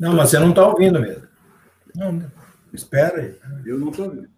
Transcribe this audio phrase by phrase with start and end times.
[0.00, 1.28] Não, mas você não está ouvindo mesmo.
[1.94, 2.22] Não,
[2.72, 3.36] espera aí.
[3.66, 4.30] Eu não estou ouvindo.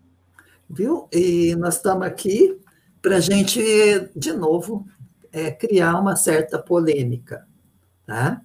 [0.69, 1.09] Viu?
[1.13, 2.59] E nós estamos aqui
[3.01, 3.61] para a gente,
[4.17, 4.85] de novo,
[5.31, 7.47] é, criar uma certa polêmica.
[8.05, 8.43] Tá?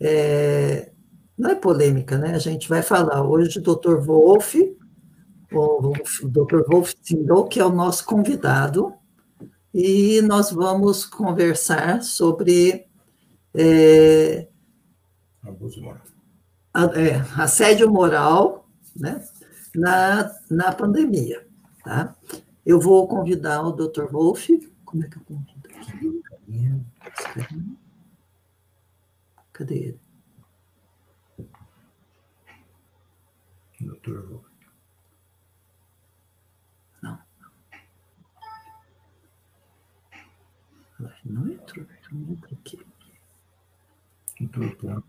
[0.00, 0.90] É,
[1.38, 2.34] não é polêmica, né?
[2.34, 4.00] A gente vai falar hoje do Dr.
[4.00, 4.56] Wolf,
[5.52, 5.92] o
[6.24, 6.62] Dr.
[6.68, 8.92] Wolf Tindall, que é o nosso convidado,
[9.72, 12.86] e nós vamos conversar sobre
[13.54, 14.48] é,
[15.44, 16.11] abuso moral.
[16.74, 19.22] É, assédio moral né,
[19.74, 21.46] na, na pandemia.
[21.84, 22.16] Tá?
[22.64, 24.10] Eu vou convidar o Dr.
[24.10, 24.48] Wolf.
[24.84, 26.22] Como é que eu convido aqui?
[29.52, 30.00] Cadê ele?
[33.80, 34.20] Dr.
[34.28, 34.52] Wolf.
[41.24, 42.78] Não entrou, não entra aqui.
[44.40, 45.02] Entrou, tá.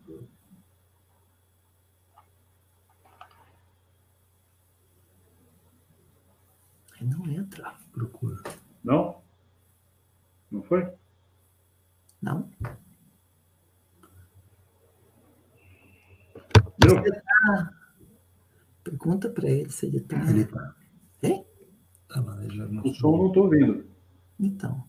[7.03, 7.75] Não entra.
[7.91, 8.41] Procura.
[8.83, 9.21] Não?
[10.49, 10.89] Não foi?
[12.21, 12.49] Não.
[16.79, 17.03] Deu?
[17.03, 17.73] Tá...
[18.83, 20.17] Pergunta para ele se ele está.
[20.29, 20.75] Ele está.
[21.21, 21.45] Hein?
[22.07, 23.85] Tá lá, ele já O som não estou ouvindo.
[24.39, 24.87] Então.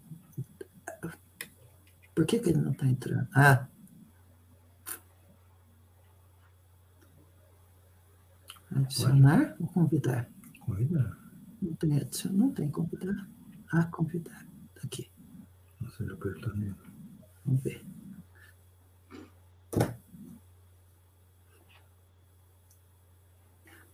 [2.15, 3.29] Por que, que ele não está entrando?
[3.35, 3.67] Ah.
[8.71, 10.29] Adicionar ou convidar?
[10.61, 11.24] Convidar.
[11.65, 13.27] Não tem adicionar, não tem convidar.
[13.73, 14.47] Ah, convidar.
[14.75, 15.09] Tá aqui.
[15.81, 16.75] Você já apertou nele.
[17.47, 17.83] Vamos ver.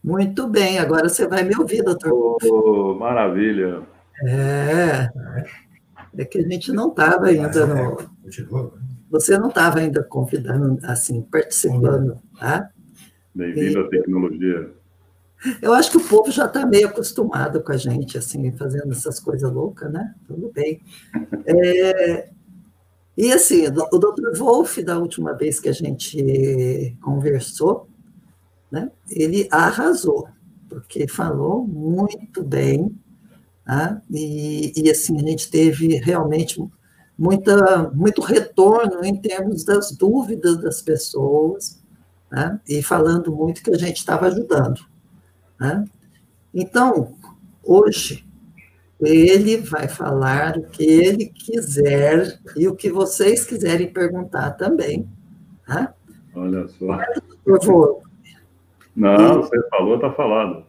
[0.03, 2.39] Muito bem, agora você vai me ouvir, doutor.
[2.43, 3.83] Oh, maravilha.
[4.25, 5.09] É.
[6.19, 8.11] É que a gente não estava ainda no.
[9.11, 12.69] Você não estava ainda convidando, assim, participando, tá?
[13.33, 14.80] Bem-vindo à tecnologia.
[15.62, 19.18] Eu acho que o povo já está meio acostumado com a gente, assim, fazendo essas
[19.18, 20.14] coisas loucas, né?
[20.27, 20.80] Tudo bem.
[21.46, 22.28] É,
[23.17, 24.36] e assim, o Dr.
[24.36, 27.89] Wolf, da última vez que a gente conversou,
[28.70, 30.29] né, ele arrasou,
[30.68, 32.95] porque falou muito bem
[33.70, 34.02] Tá?
[34.11, 36.61] E, e, assim, a gente teve realmente
[37.17, 41.80] muita, muito retorno em termos das dúvidas das pessoas,
[42.33, 42.61] né?
[42.68, 44.80] e falando muito que a gente estava ajudando.
[45.61, 45.85] Né?
[46.55, 47.15] Então,
[47.63, 48.27] hoje,
[49.01, 55.09] ele vai falar o que ele quiser e o que vocês quiserem perguntar também.
[55.67, 55.95] Tá?
[56.35, 56.98] Olha só.
[57.45, 58.03] Por favor.
[58.97, 60.65] Não, você falou, está falado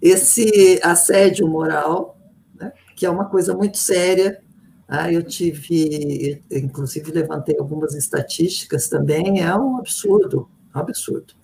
[0.00, 2.18] esse assédio moral,
[2.54, 4.40] né, que é uma coisa muito séria.
[4.88, 11.34] Ah, eu tive, inclusive levantei algumas estatísticas também, é um absurdo, é um absurdo.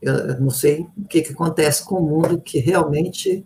[0.00, 3.44] Eu não sei o que, que acontece com o mundo, que realmente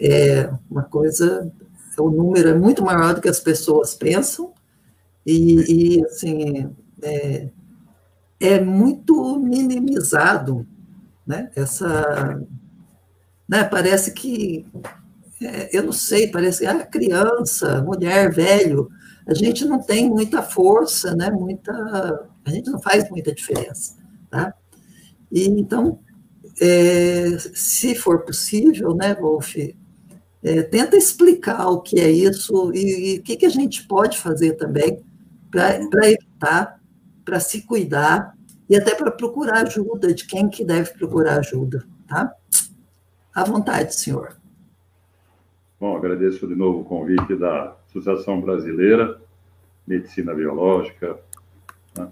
[0.00, 1.52] é uma coisa,
[1.98, 4.52] o número é muito maior do que as pessoas pensam,
[5.24, 7.48] e, e assim, é,
[8.40, 10.66] é muito minimizado
[11.26, 12.42] né, essa
[13.52, 13.64] né?
[13.64, 14.64] Parece que,
[15.42, 18.88] é, eu não sei, parece que ah, criança, mulher, velho,
[19.26, 21.30] a gente não tem muita força, né?
[21.30, 21.70] Muita,
[22.46, 23.96] a gente não faz muita diferença,
[24.30, 24.54] tá?
[25.32, 25.98] E então,
[26.60, 29.56] é, se for possível, né, Wolf,
[30.44, 34.18] é, tenta explicar o que é isso e, e o que, que a gente pode
[34.18, 35.02] fazer também
[35.50, 36.80] para evitar,
[37.24, 38.36] para se cuidar
[38.68, 42.34] e até para procurar ajuda de quem que deve procurar ajuda, tá?
[43.34, 44.36] À vontade, senhor.
[45.80, 49.20] Bom, agradeço de novo o convite da Associação Brasileira
[49.86, 51.18] Medicina Biológica.
[51.96, 52.08] Né?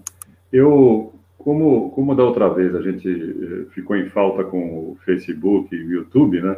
[0.51, 5.75] Eu, como, como da outra vez a gente eh, ficou em falta com o Facebook
[5.75, 6.57] e o YouTube, né?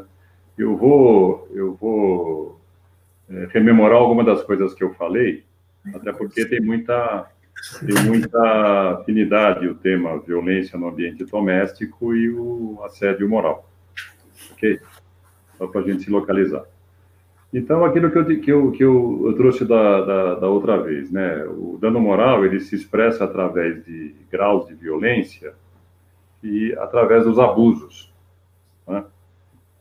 [0.57, 2.61] Eu vou, eu vou
[3.29, 5.43] é, rememorar algumas das coisas que eu falei,
[5.93, 7.28] até porque tem muita,
[7.85, 13.67] tem muita afinidade o tema violência no ambiente doméstico e o assédio moral
[14.52, 14.79] ok?
[15.58, 16.66] Só para a gente se localizar.
[17.53, 21.46] Então, aquilo que eu, que eu, que eu, trouxe da, da, da, outra vez, né?
[21.46, 25.53] O dano moral, ele se expressa através de graus de violência
[26.41, 28.11] e através dos abusos,
[28.88, 29.05] né?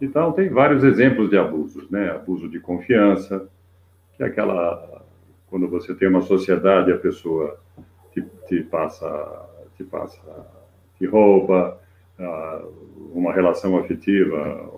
[0.02, 2.10] Então, tem vários exemplos de abusos, né?
[2.10, 3.48] Abuso de confiança,
[4.16, 5.02] que é aquela...
[5.48, 7.58] Quando você tem uma sociedade, a pessoa
[8.12, 9.48] te, te passa...
[9.76, 10.20] Te passa...
[10.98, 11.80] te rouba,
[13.14, 14.70] uma relação afetiva,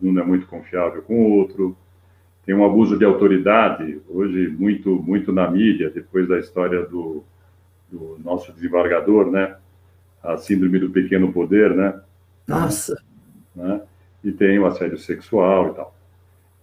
[0.00, 1.76] não é muito confiável com o outro,
[2.46, 7.24] tem um abuso de autoridade, hoje muito, muito na mídia, depois da história do,
[7.90, 9.56] do nosso desembargador, né?
[10.22, 12.00] a síndrome do pequeno poder, né?
[12.46, 13.02] Nossa.
[13.54, 13.80] Né?
[14.22, 15.96] E tem o assédio sexual e tal.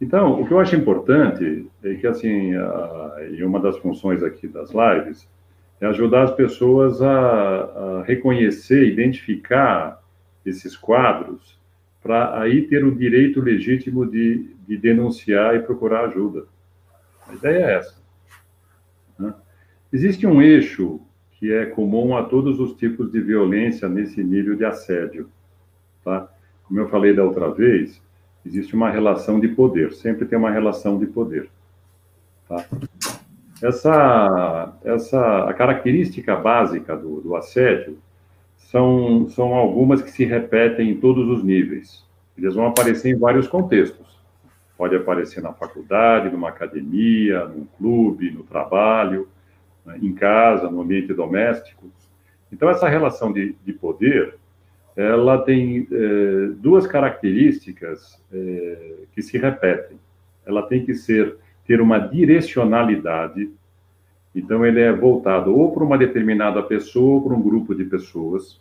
[0.01, 4.47] Então, o que eu acho importante é que, assim, a, e uma das funções aqui
[4.47, 5.27] das lives
[5.81, 10.01] é ajudar as pessoas a, a reconhecer, identificar
[10.45, 11.57] esses quadros
[12.03, 16.45] para aí ter o direito legítimo de, de denunciar e procurar ajuda.
[17.27, 17.95] A ideia é essa.
[19.17, 19.33] Né?
[19.91, 21.00] Existe um eixo
[21.31, 25.29] que é comum a todos os tipos de violência nesse nível de assédio.
[26.03, 26.29] Tá?
[26.65, 28.01] Como eu falei da outra vez,
[28.45, 31.50] existe uma relação de poder, sempre tem uma relação de poder.
[32.47, 32.65] Tá?
[33.61, 37.97] Essa, essa, a característica básica do, do assédio
[38.73, 42.03] são, são algumas que se repetem em todos os níveis.
[42.35, 44.19] Eles vão aparecer em vários contextos.
[44.75, 49.29] Pode aparecer na faculdade, numa academia, num clube, no trabalho,
[49.85, 51.87] né, em casa, no ambiente doméstico.
[52.51, 54.37] Então, essa relação de, de poder,
[54.95, 59.99] ela tem é, duas características é, que se repetem.
[60.43, 61.37] Ela tem que ser
[61.67, 63.51] ter uma direcionalidade.
[64.35, 68.59] Então, ele é voltado ou para uma determinada pessoa ou para um grupo de pessoas.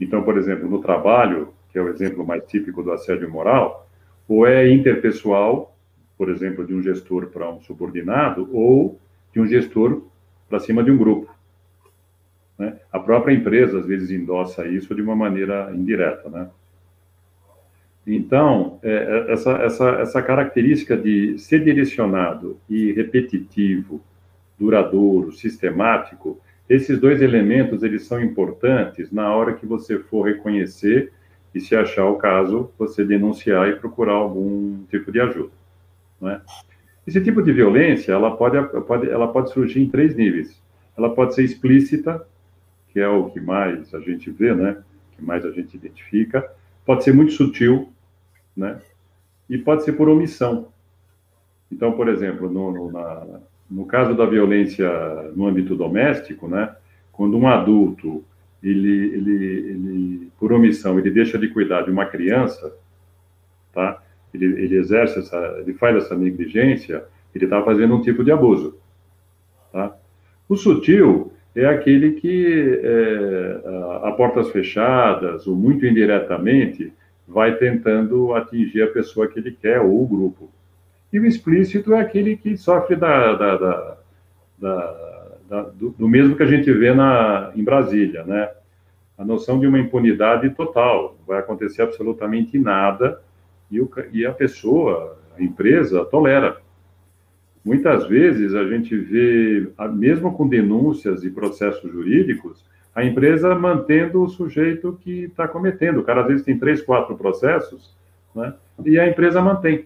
[0.00, 3.88] Então, por exemplo, no trabalho, que é o exemplo mais típico do assédio moral,
[4.28, 5.76] ou é interpessoal,
[6.18, 8.98] por exemplo, de um gestor para um subordinado, ou
[9.32, 10.02] de um gestor
[10.48, 11.32] para cima de um grupo.
[12.58, 12.78] Né?
[12.90, 16.28] A própria empresa, às vezes, endossa isso de uma maneira indireta.
[16.28, 16.48] Né?
[18.06, 18.90] Então, é,
[19.28, 24.00] é, essa, essa, essa característica de ser direcionado e repetitivo,
[24.58, 31.12] duradouro, sistemático, esses dois elementos eles são importantes na hora que você for reconhecer
[31.54, 35.52] e, se achar o caso, você denunciar e procurar algum tipo de ajuda.
[36.20, 36.40] Né?
[37.06, 40.60] Esse tipo de violência ela pode, pode, ela pode surgir em três níveis.
[40.98, 42.26] Ela pode ser explícita,
[42.88, 44.76] que é o que mais a gente vê, né?
[45.12, 46.50] que mais a gente identifica.
[46.84, 47.92] Pode ser muito sutil,
[48.56, 48.80] né?
[49.48, 50.68] E pode ser por omissão.
[51.70, 53.40] Então, por exemplo, no, no, na,
[53.70, 54.88] no caso da violência
[55.34, 56.74] no âmbito doméstico, né?
[57.12, 58.24] Quando um adulto,
[58.62, 62.74] ele, ele, ele, por omissão, ele deixa de cuidar de uma criança,
[63.72, 64.02] tá?
[64.32, 67.04] Ele, ele exerce essa, ele faz essa negligência,
[67.34, 68.78] ele está fazendo um tipo de abuso,
[69.72, 69.96] tá?
[70.48, 76.92] O sutil é aquele que, é, a, a portas fechadas, ou muito indiretamente,
[77.26, 80.50] vai tentando atingir a pessoa que ele quer ou o grupo.
[81.12, 83.98] E o explícito é aquele que sofre da, da, da,
[84.58, 85.06] da
[85.74, 88.50] do, do, mesmo que a gente vê na, em Brasília, né?
[89.16, 93.20] A noção de uma impunidade total, vai acontecer absolutamente nada
[93.70, 96.58] e, o, e a pessoa, a empresa, tolera.
[97.64, 102.64] Muitas vezes a gente vê, mesmo com denúncias e processos jurídicos,
[102.94, 106.00] a empresa mantendo o sujeito que está cometendo.
[106.00, 107.94] O cara, às vezes, tem três, quatro processos,
[108.34, 108.54] né?
[108.84, 109.84] e a empresa mantém.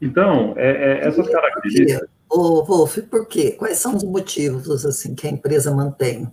[0.00, 2.08] Então, é, é, essas características.
[2.28, 3.52] Ô, Wolf, por quê?
[3.52, 6.28] Quais são os motivos assim que a empresa mantém?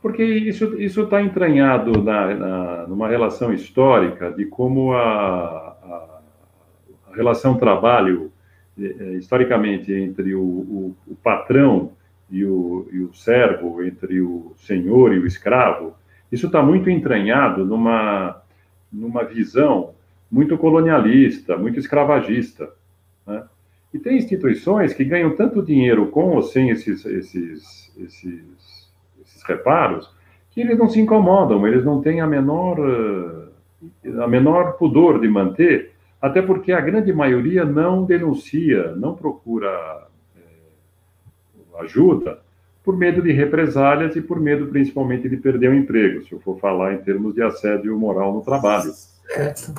[0.00, 6.20] Porque isso está entranhado na, na, numa relação histórica de como a, a,
[7.12, 8.30] relação trabalho,
[8.78, 11.90] eh, historicamente, entre o, o, o patrão
[12.30, 15.96] e o, e o servo, entre o senhor e o escravo,
[16.30, 18.40] isso está muito entranhado numa,
[18.92, 19.95] numa visão
[20.30, 22.68] muito colonialista, muito escravagista.
[23.26, 23.44] Né?
[23.92, 28.90] E tem instituições que ganham tanto dinheiro com ou sem esses, esses, esses,
[29.20, 30.14] esses reparos
[30.50, 32.78] que eles não se incomodam, eles não têm a menor,
[34.22, 40.06] a menor pudor de manter, até porque a grande maioria não denuncia, não procura
[41.78, 42.38] ajuda
[42.82, 46.58] por medo de represálias e por medo principalmente de perder o emprego, se eu for
[46.58, 48.92] falar em termos de assédio moral no trabalho.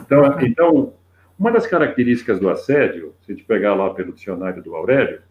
[0.02, 0.94] Então, então
[1.38, 5.22] uma das características do assédio, se a gente pegar lá pelo dicionário do Aurélio,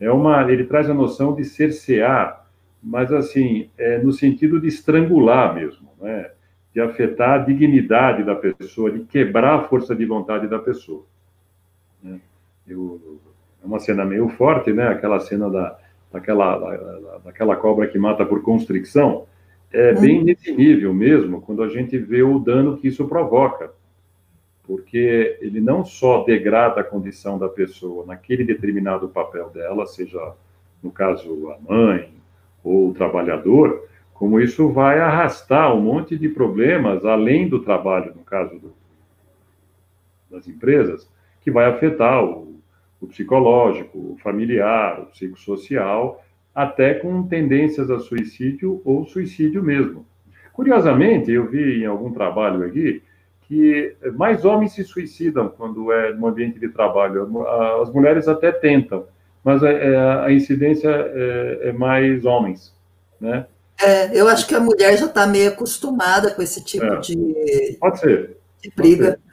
[0.00, 2.46] é uma, ele traz a noção de cercear,
[2.82, 6.30] mas assim, é no sentido de estrangular mesmo, né?
[6.74, 11.04] de afetar a dignidade da pessoa, de quebrar a força de vontade da pessoa.
[12.02, 12.18] Né?
[12.66, 12.74] É
[13.66, 14.88] uma cena meio forte, né?
[14.88, 15.78] Aquela cena da,
[16.10, 19.26] daquela, daquela cobra que mata por constricção,
[19.72, 20.24] é bem uhum.
[20.24, 23.72] nesse nível mesmo, quando a gente vê o dano que isso provoca.
[24.64, 30.34] Porque ele não só degrada a condição da pessoa naquele determinado papel dela, seja,
[30.82, 32.10] no caso, a mãe
[32.62, 38.22] ou o trabalhador, como isso vai arrastar um monte de problemas, além do trabalho, no
[38.22, 38.72] caso do,
[40.30, 41.10] das empresas,
[41.40, 42.60] que vai afetar o,
[43.00, 46.22] o psicológico, o familiar, o psicossocial
[46.54, 50.06] até com tendências a suicídio ou suicídio mesmo.
[50.52, 53.02] Curiosamente, eu vi em algum trabalho aqui
[53.48, 57.46] que mais homens se suicidam quando é no ambiente de trabalho.
[57.82, 59.06] As mulheres até tentam,
[59.42, 62.74] mas a, é, a incidência é, é, mais homens,
[63.20, 63.46] né?
[63.80, 67.00] É, eu acho que a mulher já está meio acostumada com esse tipo é.
[67.00, 68.36] de, Pode ser.
[68.62, 69.04] de briga.
[69.04, 69.31] Pode ser.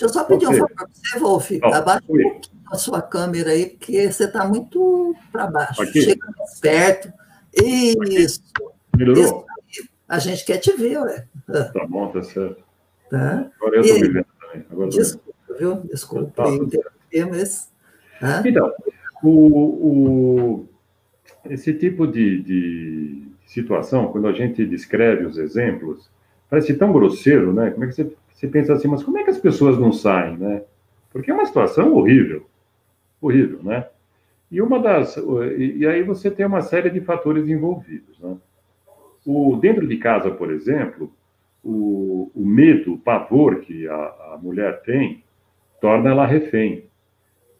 [0.00, 1.50] Deixa eu só pedir um favor para você, Wolf.
[1.62, 5.82] Abaixa um pouquinho a sua câmera aí, porque você está muito para baixo.
[5.82, 6.00] Aqui?
[6.00, 7.12] Chega mais perto.
[7.52, 8.40] Isso.
[8.96, 9.44] Melhorou?
[9.68, 9.84] Isso.
[10.08, 11.26] A gente quer te ver, ué.
[11.46, 12.62] Tá bom, tá certo.
[13.10, 13.50] Tá?
[13.56, 14.66] Agora eu estou me vendo também.
[14.70, 15.76] Agora desculpa, viu?
[15.84, 17.70] Desculpa tá, interromper, mas...
[18.18, 18.42] Tá?
[18.46, 18.72] Então,
[19.22, 20.68] o, o,
[21.50, 26.10] esse tipo de, de situação, quando a gente descreve os exemplos,
[26.48, 27.70] parece tão grosseiro, né?
[27.70, 30.38] Como é que você, você pensa assim, mas como é que as pessoas não saem,
[30.38, 30.62] né?
[31.12, 32.46] Porque é uma situação horrível,
[33.20, 33.86] horrível, né?
[34.50, 35.14] E uma das,
[35.58, 38.38] e aí você tem uma série de fatores envolvidos, né?
[39.26, 41.12] O dentro de casa, por exemplo,
[41.62, 45.22] o, o medo, o pavor que a, a mulher tem,
[45.78, 46.86] torna ela refém.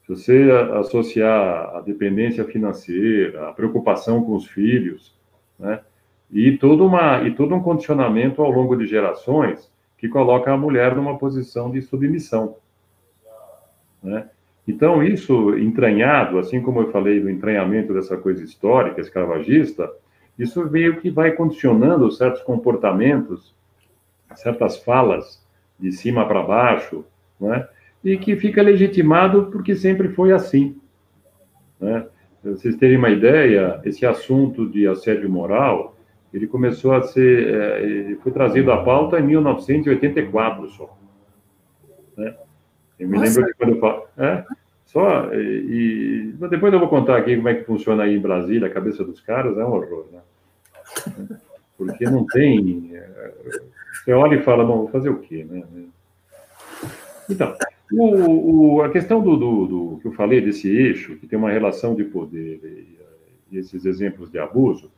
[0.01, 5.15] Se você associar a dependência financeira, a preocupação com os filhos,
[5.59, 5.81] né?
[6.31, 9.70] E todo, uma, e todo um condicionamento ao longo de gerações
[10.01, 12.55] que coloca a mulher numa posição de submissão.
[14.01, 14.27] Né?
[14.67, 19.93] Então, isso entranhado, assim como eu falei do entranhamento dessa coisa histórica, escravagista,
[20.39, 23.55] isso meio que vai condicionando certos comportamentos,
[24.33, 25.45] certas falas
[25.79, 27.05] de cima para baixo,
[27.39, 27.67] né?
[28.03, 30.81] e que fica legitimado porque sempre foi assim.
[31.79, 32.07] Né?
[32.41, 35.90] Pra vocês terem uma ideia, esse assunto de assédio moral,
[36.33, 40.97] ele começou a ser, é, foi trazido à pauta em 1984 só.
[42.17, 42.35] Né?
[42.99, 43.39] Eu me Nossa.
[43.39, 44.03] lembro que quando eu falo.
[44.17, 44.45] É,
[44.85, 45.33] só.
[45.33, 48.71] E, e, depois eu vou contar aqui como é que funciona aí em Brasília, a
[48.71, 50.19] cabeça dos caras é um horror, né?
[51.77, 52.91] Porque não tem.
[52.93, 53.31] É,
[53.91, 55.63] você olha e fala, bom, vou fazer o quê, né?
[57.29, 57.55] Então,
[57.91, 61.51] o, o, a questão do, do, do, que eu falei desse eixo, que tem uma
[61.51, 62.97] relação de poder e,
[63.51, 64.91] e esses exemplos de abuso,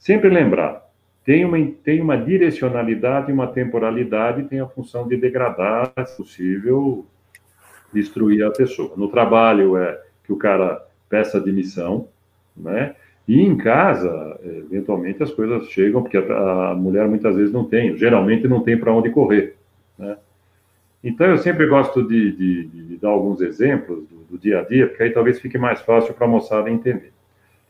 [0.00, 0.90] sempre lembrar,
[1.24, 7.06] tem uma, tem uma direcionalidade, uma temporalidade, tem a função de degradar, se possível,
[7.92, 8.94] destruir a pessoa.
[8.96, 12.08] No trabalho é que o cara peça demissão,
[12.56, 12.96] né?
[13.28, 17.96] E em casa, eventualmente as coisas chegam, porque a, a mulher muitas vezes não tem,
[17.96, 19.56] geralmente não tem para onde correr,
[19.96, 20.16] né?
[21.02, 24.86] Então eu sempre gosto de, de, de dar alguns exemplos do, do, dia a dia,
[24.86, 27.12] porque aí talvez fique mais fácil para a moçada entender.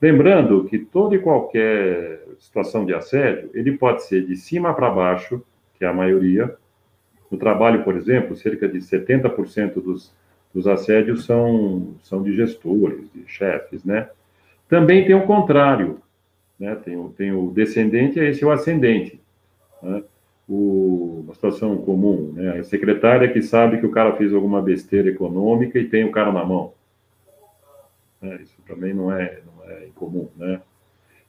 [0.01, 5.43] Lembrando que toda e qualquer situação de assédio, ele pode ser de cima para baixo,
[5.79, 6.57] que é a maioria,
[7.31, 10.13] no trabalho, por exemplo, cerca de 70% dos,
[10.53, 14.09] dos assédios são, são de gestores, de chefes, né?
[14.69, 16.01] Também tem o contrário,
[16.59, 16.75] né?
[16.77, 19.21] Tem o, tem o descendente, esse é o ascendente.
[19.83, 20.03] Né?
[20.49, 22.59] O, uma situação comum, né?
[22.59, 26.33] A secretária que sabe que o cara fez alguma besteira econômica e tem o cara
[26.33, 26.73] na mão.
[28.23, 30.61] É, isso também não é, não é incomum, né?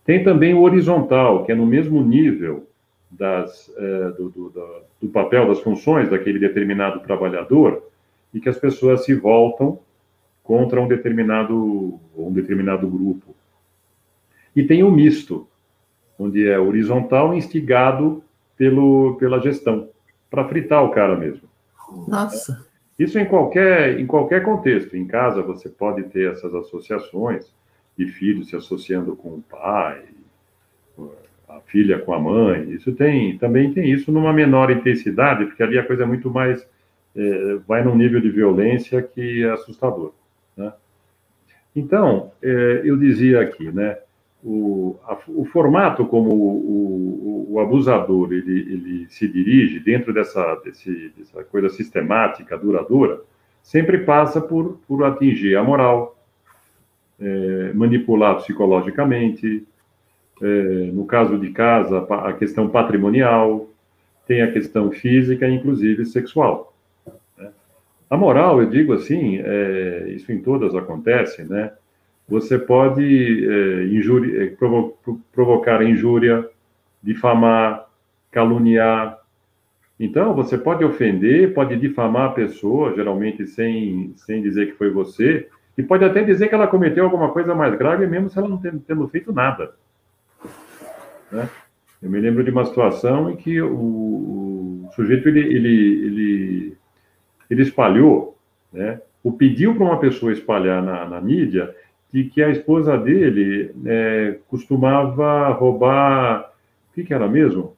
[0.03, 2.67] Tem também o horizontal, que é no mesmo nível
[3.09, 4.53] das, é, do, do,
[5.01, 7.83] do, papel, das funções daquele determinado trabalhador
[8.33, 9.79] e que as pessoas se voltam
[10.43, 13.35] contra um determinado, um determinado grupo.
[14.55, 15.47] E tem o misto,
[16.17, 18.23] onde é horizontal instigado
[18.57, 19.89] pelo, pela gestão,
[20.29, 21.47] para fritar o cara mesmo.
[22.07, 22.70] Nossa!
[23.01, 24.95] Isso em qualquer, em qualquer contexto.
[24.95, 27.51] Em casa você pode ter essas associações
[27.97, 30.03] de filhos se associando com o pai,
[31.49, 32.69] a filha com a mãe.
[32.69, 36.63] Isso tem, também tem isso numa menor intensidade, porque ali a coisa é muito mais
[37.15, 40.13] é, vai num nível de violência que é assustador.
[40.55, 40.71] Né?
[41.75, 43.97] Então, é, eu dizia aqui, né,
[44.43, 50.55] o, a, o formato como o, o, o, abusador ele, ele se dirige dentro dessa,
[50.55, 53.21] desse, dessa coisa sistemática, duradoura,
[53.61, 56.17] sempre passa por, por atingir a moral,
[57.19, 59.65] é, manipular psicologicamente,
[60.41, 60.45] é,
[60.91, 63.69] no caso de casa, a questão patrimonial,
[64.25, 66.73] tem a questão física, inclusive sexual.
[67.37, 67.51] Né?
[68.09, 71.71] A moral, eu digo assim, é, isso em todas acontece, né?
[72.31, 74.97] Você pode é, é, provo,
[75.33, 76.47] provocar injúria,
[77.03, 77.89] difamar,
[78.31, 79.19] caluniar.
[79.99, 85.49] Então, você pode ofender, pode difamar a pessoa, geralmente sem, sem dizer que foi você,
[85.77, 88.57] e pode até dizer que ela cometeu alguma coisa mais grave, mesmo se ela não
[88.57, 89.73] tendo, tendo feito nada.
[91.29, 91.49] Né?
[92.01, 96.77] Eu me lembro de uma situação em que o, o sujeito ele, ele, ele,
[97.49, 98.37] ele espalhou,
[98.71, 99.01] né?
[99.21, 101.75] o pediu para uma pessoa espalhar na, na mídia,
[102.11, 106.51] de que a esposa dele é, costumava roubar.
[106.89, 107.75] O que, que era mesmo?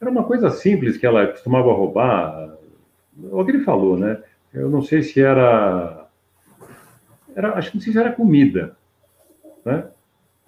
[0.00, 2.56] Era uma coisa simples que ela costumava roubar.
[3.32, 4.22] Alguém falou, né?
[4.54, 6.06] Eu não sei se era.
[7.34, 8.76] era acho que não sei se era comida.
[9.64, 9.84] Né?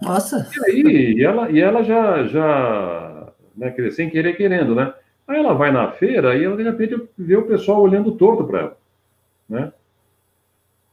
[0.00, 0.48] Nossa!
[0.56, 4.94] E aí, e ela, e ela já, já né, sem querer querendo, né?
[5.26, 8.60] Aí ela vai na feira e ela, de repente, vê o pessoal olhando torto para
[8.60, 8.76] ela,
[9.48, 9.72] né?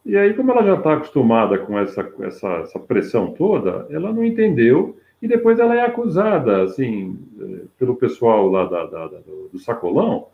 [0.10, 4.24] E aí, como ela já está acostumada com essa, essa, essa pressão toda, ela não
[4.24, 7.16] entendeu e depois ela é acusada, assim,
[7.78, 9.20] pelo pessoal lá da, da, da,
[9.52, 10.30] do sacolão.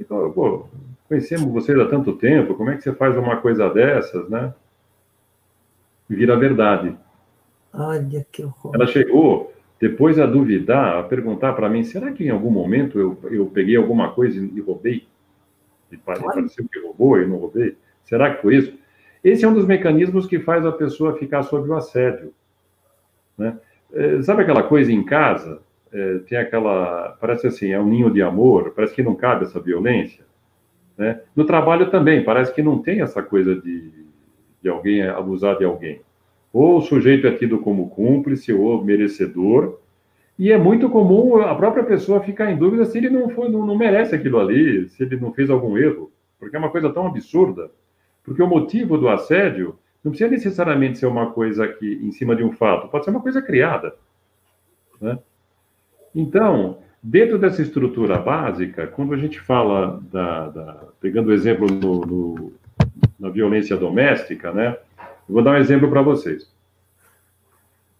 [0.00, 0.64] Então, pô,
[1.06, 4.54] conhecemos vocês há tanto tempo, como é que você faz uma coisa dessas, né?
[6.08, 6.96] Vira verdade.
[7.74, 8.74] Olha que horror.
[8.74, 13.18] Ela chegou depois a duvidar, a perguntar para mim: será que em algum momento eu,
[13.30, 15.06] eu peguei alguma coisa e roubei?
[15.92, 17.76] E pareceu que roubou e não roubei?
[18.04, 18.79] Será que foi isso?
[19.22, 22.32] Esse é um dos mecanismos que faz a pessoa ficar sob o assédio.
[23.36, 23.58] Né?
[23.92, 25.60] É, sabe aquela coisa em casa?
[25.92, 27.16] É, tem aquela.
[27.20, 30.24] Parece assim, é um ninho de amor, parece que não cabe essa violência.
[30.96, 31.20] Né?
[31.34, 33.90] No trabalho também, parece que não tem essa coisa de,
[34.62, 36.00] de alguém abusar de alguém.
[36.52, 39.78] Ou o sujeito é tido como cúmplice ou merecedor,
[40.38, 43.66] e é muito comum a própria pessoa ficar em dúvida se ele não, foi, não,
[43.66, 47.06] não merece aquilo ali, se ele não fez algum erro, porque é uma coisa tão
[47.06, 47.70] absurda.
[48.24, 52.42] Porque o motivo do assédio não precisa necessariamente ser uma coisa que em cima de
[52.42, 53.94] um fato, pode ser uma coisa criada.
[55.00, 55.18] Né?
[56.14, 62.52] Então, dentro dessa estrutura básica, quando a gente fala da, da pegando o exemplo no,
[63.18, 64.76] na violência doméstica, né?
[65.28, 66.50] Eu vou dar um exemplo para vocês.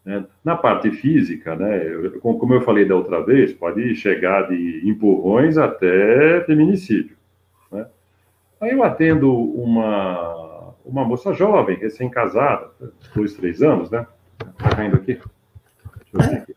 [0.07, 1.79] É, na parte física, né,
[2.21, 7.17] como eu falei da outra vez, pode chegar de empurrões até feminicídio.
[8.61, 12.71] Aí eu atendo uma, uma moça jovem, recém-casada,
[13.15, 14.07] dois, três anos, né?
[14.39, 15.15] Está caindo aqui?
[15.15, 16.57] Deixa eu ver aqui.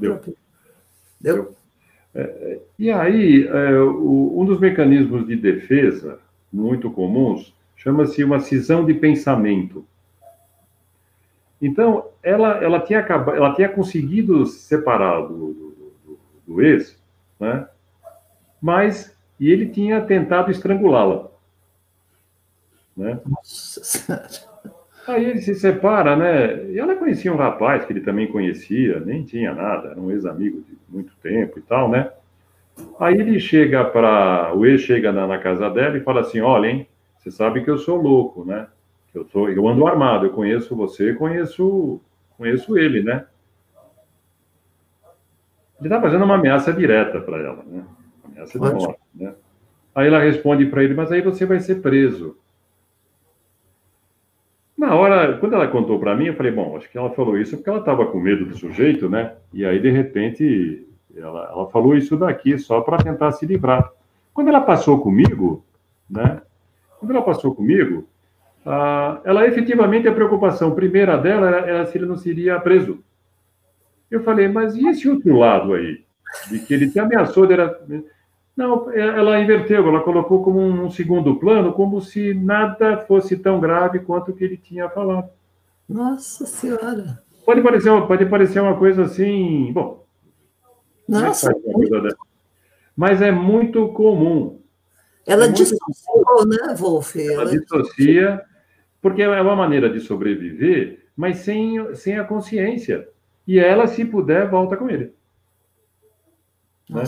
[0.00, 0.20] Deu.
[1.20, 1.54] Deu.
[2.14, 6.18] É, e aí, é, o, um dos mecanismos de defesa
[6.50, 9.86] muito comuns chama-se uma cisão de pensamento.
[11.60, 16.98] Então, ela, ela, tinha, acabado, ela tinha conseguido se separar do, do, do, do ex,
[17.38, 17.68] né?
[18.60, 21.28] mas e ele tinha tentado estrangulá-la.
[22.96, 23.20] Né?
[25.06, 26.70] Aí ele se separa, né?
[26.70, 30.62] E ela conhecia um rapaz que ele também conhecia, nem tinha nada, era um ex-amigo
[30.62, 32.10] de muito tempo e tal, né?
[32.98, 34.52] Aí ele chega para.
[34.54, 37.70] O ex chega na, na, casa dela e fala assim: Olha, hein, você sabe que
[37.70, 38.66] eu sou louco, né?
[39.14, 42.00] Eu, sou, eu ando armado, eu conheço você, conheço,
[42.36, 43.26] conheço ele, né?
[45.78, 47.84] Ele está fazendo uma ameaça direta para ela, né?
[48.24, 49.34] Ameaça de morte, né?
[49.94, 52.36] Aí ela responde para ele, mas aí você vai ser preso.
[54.76, 57.56] Na hora, quando ela contou para mim, eu falei, bom, acho que ela falou isso
[57.56, 59.34] porque ela estava com medo do sujeito, né?
[59.52, 63.90] E aí, de repente, ela, ela falou isso daqui só para tentar se livrar.
[64.34, 65.64] Quando ela passou comigo,
[66.10, 66.42] né?
[67.00, 68.06] Quando ela passou comigo,
[69.24, 73.02] ela efetivamente a preocupação primeira dela era, era, se ele não seria preso.
[74.10, 76.04] Eu falei, mas e esse outro lado aí?
[76.50, 77.80] De que ele te ameaçou, era...
[78.56, 84.00] Não, ela inverteu, ela colocou como um segundo plano, como se nada fosse tão grave
[84.00, 85.28] quanto o que ele tinha falado.
[85.86, 87.22] Nossa Senhora!
[87.44, 90.04] Pode parecer, pode parecer uma coisa assim, bom.
[91.06, 91.52] Nossa!
[91.52, 91.56] É
[92.96, 94.58] mas é muito comum.
[95.26, 97.14] Ela é dissociou, né, Wolf?
[97.16, 98.40] Ela, ela dissocia,
[99.02, 103.06] porque é uma maneira de sobreviver, mas sem, sem a consciência.
[103.46, 105.12] E ela, se puder, volta com ele.
[106.88, 107.02] Né?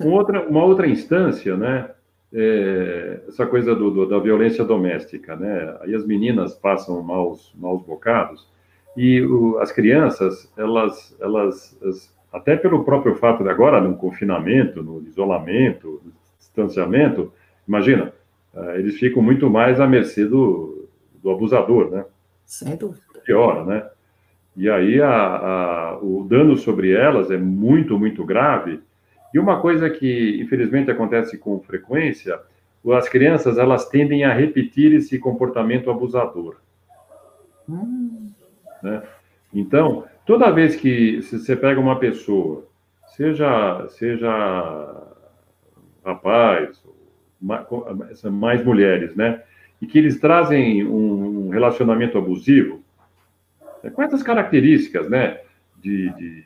[0.00, 1.90] Uma, outra, uma outra instância, né?
[2.32, 5.76] É, essa coisa do, do, da violência doméstica, né?
[5.82, 8.48] Aí as meninas passam maus, maus bocados
[8.96, 14.82] e o, as crianças, elas, elas, as, até pelo próprio fato de agora no confinamento,
[14.82, 17.32] no isolamento, no distanciamento,
[17.66, 18.12] Imagina,
[18.54, 20.88] uh, eles ficam muito mais à mercê do,
[21.22, 22.04] do abusador, né?
[22.44, 23.02] Sem dúvida.
[23.24, 23.88] Piora, né?
[24.56, 28.80] E aí a, a, o dano sobre elas é muito, muito grave.
[29.34, 32.38] E uma coisa que, infelizmente, acontece com frequência,
[32.92, 36.58] as crianças elas tendem a repetir esse comportamento abusador.
[37.68, 38.30] Hum.
[38.80, 39.02] Né?
[39.52, 42.64] Então, toda vez que você pega uma pessoa,
[43.16, 45.02] seja, seja
[46.04, 46.80] rapaz,
[48.30, 49.42] mais mulheres, né?
[49.80, 52.84] E que eles trazem um relacionamento abusivo.
[53.82, 53.90] Né?
[53.90, 55.40] Quantas características, né?
[55.80, 56.44] De, de,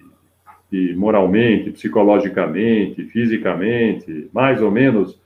[0.71, 5.21] de, moralmente, psicologicamente, fisicamente, mais ou menos,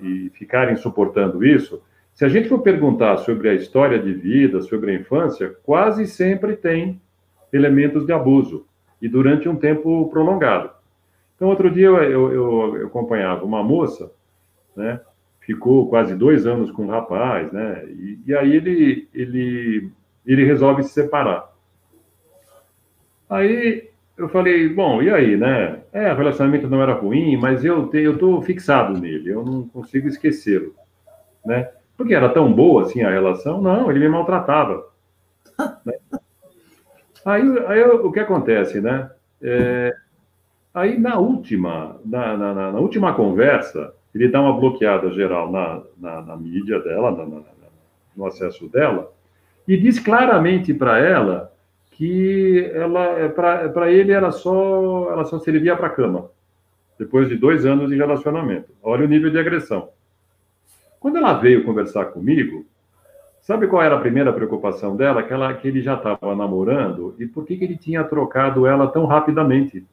[0.00, 1.82] e ficarem suportando isso,
[2.14, 6.56] se a gente for perguntar sobre a história de vida, sobre a infância, quase sempre
[6.56, 7.00] tem
[7.52, 8.66] elementos de abuso,
[9.00, 10.70] e durante um tempo prolongado.
[11.34, 14.12] Então, outro dia eu, eu, eu acompanhava uma moça,
[14.76, 15.00] né,
[15.40, 19.90] ficou quase dois anos com um rapaz, né, e, e aí ele, ele,
[20.24, 21.50] ele resolve se separar.
[23.28, 23.91] Aí
[24.22, 25.80] eu falei, bom, e aí, né?
[25.92, 29.68] É, o relacionamento não era ruim, mas eu te, eu tô fixado nele, eu não
[29.68, 30.74] consigo esquecê-lo,
[31.44, 31.70] né?
[31.96, 34.86] Porque era tão boa assim a relação, não, ele me maltratava.
[35.84, 35.94] né?
[37.24, 39.10] Aí, aí o que acontece, né?
[39.40, 39.94] É,
[40.72, 46.22] aí na última, na, na, na, última conversa, ele dá uma bloqueada geral na, na,
[46.22, 47.10] na mídia dela,
[48.16, 49.10] no acesso dela,
[49.66, 51.51] e diz claramente para ela
[52.02, 56.28] que ela é, para ele era só ela só servia para cama
[56.98, 58.72] depois de dois anos de relacionamento.
[58.82, 59.88] Olha o nível de agressão.
[60.98, 62.66] Quando ela veio conversar comigo
[63.40, 65.22] sabe qual era a primeira preocupação dela?
[65.22, 68.88] Que ela que ele já estava namorando e por que, que ele tinha trocado ela
[68.88, 69.86] tão rapidamente?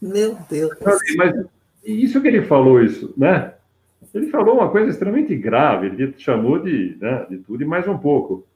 [0.00, 0.72] Meu Deus.
[1.18, 1.34] Mas
[1.84, 3.52] isso que ele falou isso né?
[4.14, 7.98] Ele falou uma coisa extremamente grave ele chamou de né, de tudo e mais um
[7.98, 8.47] pouco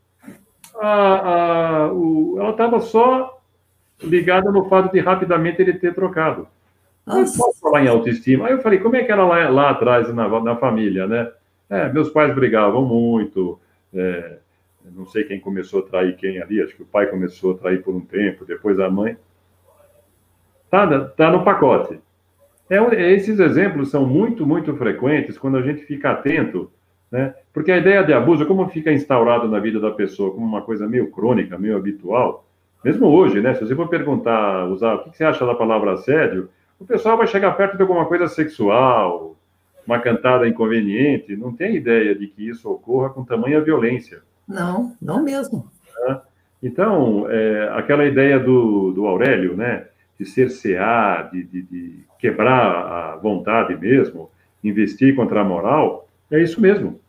[0.75, 3.41] a, a, o, ela estava só
[4.03, 6.49] ligada no fato de rapidamente ele ter trocado.
[7.05, 8.47] Mas posso falar em autoestima?
[8.47, 11.31] Aí eu falei, como é que era lá, lá atrás na, na família, né?
[11.69, 13.59] É, meus pais brigavam muito,
[13.95, 14.39] é,
[14.95, 17.83] não sei quem começou a trair quem ali, acho que o pai começou a trair
[17.83, 19.17] por um tempo, depois a mãe.
[20.71, 21.99] Tá, tá no pacote.
[22.69, 26.71] É, esses exemplos são muito, muito frequentes quando a gente fica atento
[27.12, 27.35] né?
[27.53, 30.88] Porque a ideia de abuso, como fica instaurado na vida da pessoa como uma coisa
[30.88, 32.46] meio crônica, meio habitual,
[32.83, 33.55] mesmo hoje, né?
[33.55, 36.48] Se você for perguntar, usar o que você acha da palavra assédio,
[36.81, 39.37] o pessoal vai chegar perto de alguma coisa sexual,
[39.87, 44.22] uma cantada inconveniente, não tem ideia de que isso ocorra com tamanha violência.
[44.48, 45.70] Não, não mesmo.
[46.07, 46.20] Né?
[46.62, 49.87] Então, é, aquela ideia do, do Aurélio, né?
[50.18, 54.31] De cercear, de, de, de quebrar a vontade mesmo,
[54.64, 57.02] investir contra a moral, é isso mesmo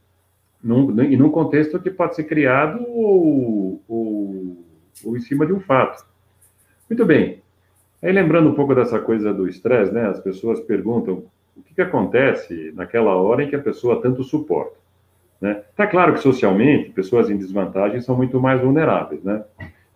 [0.64, 4.58] num, e num contexto que pode ser criado ou, ou,
[5.04, 6.06] ou em cima de um fato.
[6.90, 7.42] Muito bem.
[8.02, 10.08] Aí lembrando um pouco dessa coisa do estresse, né?
[10.08, 14.76] As pessoas perguntam o que, que acontece naquela hora em que a pessoa tanto suporta.
[15.40, 15.62] Né?
[15.76, 19.44] Tá claro que socialmente pessoas em desvantagem são muito mais vulneráveis, né?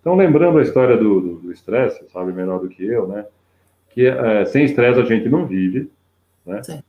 [0.02, 3.26] Então lembrando a história do estresse, sabe melhor do que eu, né?
[3.90, 5.90] Que é, sem estresse a gente não vive,
[6.46, 6.62] né?
[6.64, 6.84] Sim.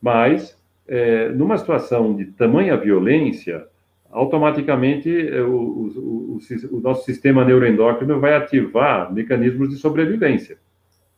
[0.00, 0.57] Mas
[0.88, 3.66] é, numa situação de tamanha violência,
[4.10, 10.58] automaticamente é, o, o, o, o, nosso sistema neuroendócrino vai ativar mecanismos de sobrevivência.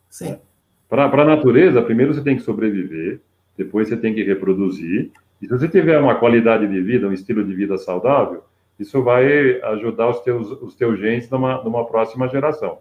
[0.09, 0.37] Sim.
[0.89, 3.21] Para a natureza, primeiro você tem que sobreviver,
[3.57, 5.09] depois você tem que reproduzir,
[5.41, 8.43] e se você tiver uma qualidade de vida, um estilo de vida saudável,
[8.77, 12.79] isso vai ajudar os teus, os teus genes numa, numa próxima geração.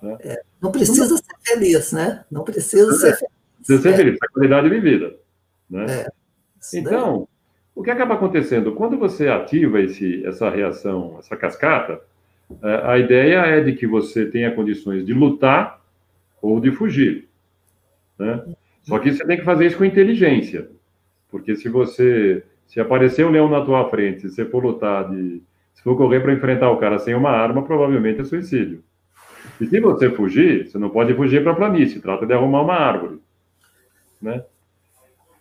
[0.00, 0.16] Né?
[0.20, 2.24] É, não precisa ser feliz, né?
[2.30, 3.34] Não precisa ser feliz.
[3.58, 5.16] Precisa ser feliz, é qualidade de vida.
[5.68, 5.86] Né?
[5.88, 6.19] É.
[6.74, 7.28] Então,
[7.74, 8.72] o que acaba acontecendo?
[8.72, 12.00] Quando você ativa esse, essa reação, essa cascata,
[12.62, 15.80] é, a ideia é de que você tenha condições de lutar
[16.42, 17.28] ou de fugir.
[18.18, 18.44] Né?
[18.82, 20.68] Só que você tem que fazer isso com inteligência.
[21.30, 22.44] Porque se você.
[22.66, 25.42] Se aparecer um leão na tua frente, se você for lutar de.
[25.74, 28.82] Se for correr para enfrentar o cara sem uma arma, provavelmente é suicídio.
[29.60, 32.74] E se você fugir, você não pode fugir para a planície, trata de arrumar uma
[32.74, 33.18] árvore.
[34.20, 34.42] Né?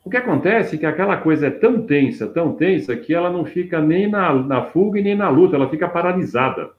[0.04, 3.46] O que acontece é que aquela coisa é tão tensa, tão tensa, que ela não
[3.46, 6.72] fica nem na, na fuga e nem na luta, ela fica paralisada.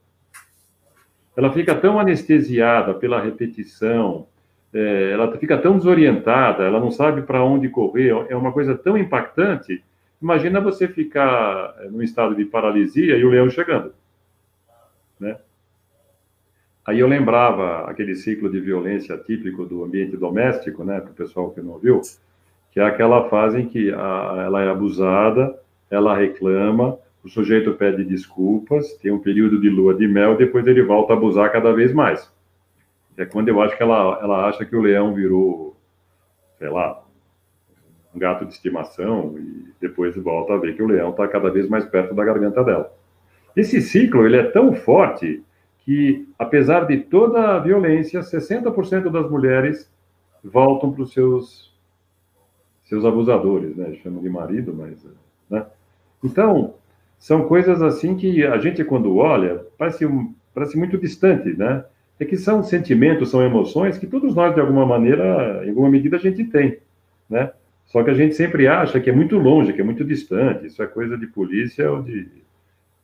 [1.35, 4.27] Ela fica tão anestesiada pela repetição,
[4.73, 8.97] é, ela fica tão desorientada, ela não sabe para onde correr, é uma coisa tão
[8.97, 9.83] impactante.
[10.21, 13.93] Imagina você ficar é, num estado de paralisia e o leão chegando.
[15.19, 15.37] Né?
[16.85, 21.51] Aí eu lembrava aquele ciclo de violência típico do ambiente doméstico, né, para o pessoal
[21.51, 22.01] que não ouviu,
[22.71, 28.03] que é aquela fase em que a, ela é abusada, ela reclama, o sujeito pede
[28.03, 31.93] desculpas, tem um período de lua de mel, depois ele volta a abusar cada vez
[31.93, 32.31] mais.
[33.17, 35.75] É quando eu acho que ela, ela acha que o leão virou,
[36.57, 37.03] sei lá,
[38.15, 41.69] um gato de estimação, e depois volta a ver que o leão está cada vez
[41.69, 42.91] mais perto da garganta dela.
[43.55, 45.43] Esse ciclo ele é tão forte
[45.79, 49.91] que, apesar de toda a violência, 60% das mulheres
[50.43, 51.70] voltam para os seus
[52.91, 53.93] seus abusadores, né?
[54.03, 55.07] Chamam de marido, mas.
[55.49, 55.65] Né?
[56.21, 56.73] Então,
[57.17, 60.05] são coisas assim que a gente, quando olha, parece,
[60.53, 61.85] parece muito distante, né?
[62.19, 66.17] É que são sentimentos, são emoções que todos nós, de alguma maneira, em alguma medida,
[66.17, 66.79] a gente tem,
[67.29, 67.51] né?
[67.85, 70.83] Só que a gente sempre acha que é muito longe, que é muito distante, isso
[70.83, 72.27] é coisa de polícia ou de,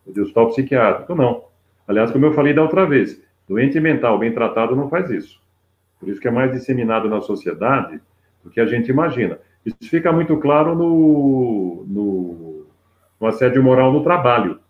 [0.06, 1.16] ou de hospital psiquiátrico.
[1.16, 1.46] Não.
[1.88, 5.42] Aliás, como eu falei da outra vez, doente mental bem tratado não faz isso.
[5.98, 8.02] Por isso que é mais disseminado na sociedade
[8.44, 9.40] do que a gente imagina.
[9.68, 12.66] Isso fica muito claro no, no,
[13.20, 14.62] no assédio moral no trabalho,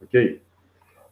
[0.00, 0.40] ok?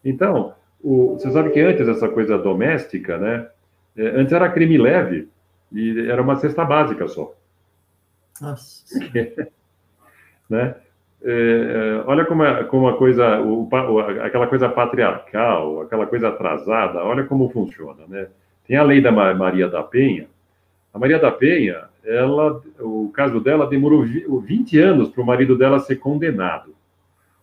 [0.05, 3.49] Então, o, você sabe que antes essa coisa doméstica, né?
[3.97, 5.29] É, antes era crime leve
[5.73, 7.35] e era uma cesta básica só.
[8.41, 8.85] Nossa.
[10.49, 10.77] né?
[11.25, 13.69] É, é, olha como, é, como a coisa, o,
[14.23, 18.29] aquela coisa patriarcal, aquela coisa atrasada, olha como funciona, né?
[18.69, 20.29] Tem a lei da Maria da Penha.
[20.93, 25.81] A Maria da Penha, ela, o caso dela demorou 20 anos para o marido dela
[25.81, 26.75] ser condenado.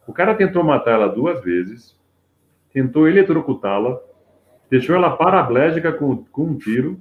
[0.06, 1.98] O cara tentou matar ela duas vezes,
[2.72, 4.00] tentou eletrocutá-la,
[4.70, 7.00] deixou ela paraplégica com, com um tiro,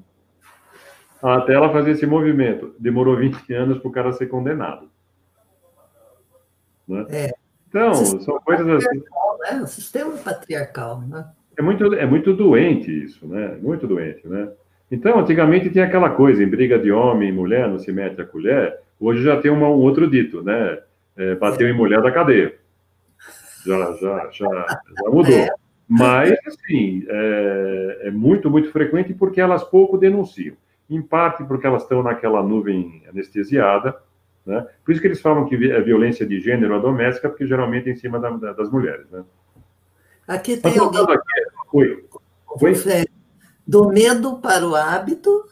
[1.23, 2.75] até ela fazer esse movimento.
[2.79, 4.91] Demorou 20 anos para o cara ser condenado.
[6.89, 7.07] Né?
[7.11, 7.31] É.
[7.69, 8.99] Então, são coisas assim.
[8.99, 9.63] Né?
[9.63, 11.31] O sistema patriarcal, né?
[11.57, 13.59] É muito, é muito doente isso, né?
[13.61, 14.51] Muito doente, né?
[14.91, 18.25] Então, antigamente tinha aquela coisa, em briga de homem e mulher, não se mete a
[18.25, 18.79] colher.
[18.99, 20.81] Hoje já tem uma, um outro dito, né?
[21.17, 22.55] É, bateu em mulher da cadeia.
[23.65, 25.47] Já, já, já, já mudou.
[25.89, 30.57] Mas, assim, é, é, muito, muito frequente porque elas pouco denunciam.
[30.89, 33.97] Em parte porque elas estão naquela nuvem anestesiada,
[34.45, 34.67] né?
[34.85, 37.93] Por isso que eles falam que é violência de gênero a doméstica, porque geralmente é
[37.93, 39.23] em cima da, da, das mulheres, né?
[40.27, 41.03] Aqui tem Mas, alguém...
[41.03, 41.23] Aqui,
[41.73, 42.05] Oi.
[42.61, 42.75] Oi?
[43.71, 45.45] Do medo para o hábito,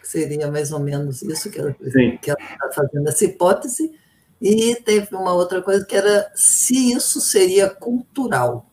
[0.00, 3.92] que seria mais ou menos isso que ela está fazendo, essa hipótese,
[4.40, 8.70] e teve uma outra coisa que era se isso seria cultural.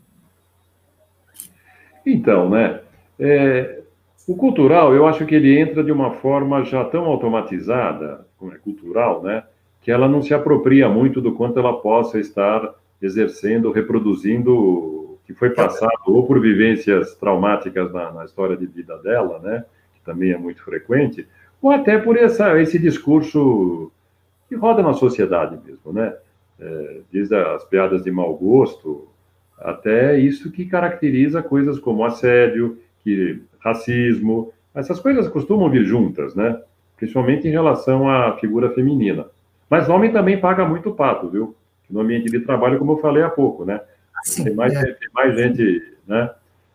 [2.06, 2.80] Então, né?
[3.20, 3.82] É,
[4.26, 8.58] o cultural, eu acho que ele entra de uma forma já tão automatizada, como é
[8.58, 9.44] cultural, né?
[9.82, 14.95] Que ela não se apropria muito do quanto ela possa estar exercendo, reproduzindo
[15.26, 20.02] que foi passado ou por vivências traumáticas na, na, história de vida dela, né, que
[20.02, 21.28] também é muito frequente,
[21.62, 23.92] ou até por essa, esse discurso
[24.48, 26.14] que roda na sociedade mesmo, né,
[26.60, 29.08] é, desde as piadas de mau gosto
[29.58, 36.62] até isso que caracteriza coisas como assédio, que racismo, essas coisas costumam vir juntas, né,
[36.98, 39.28] principalmente em relação à figura feminina.
[39.70, 41.56] Mas homem também paga muito pato, viu?
[41.90, 43.82] No ambiente de trabalho, como eu falei há pouco, né?
[44.26, 44.84] Sim, tem, mais, é.
[44.84, 46.32] tem mais gente, né?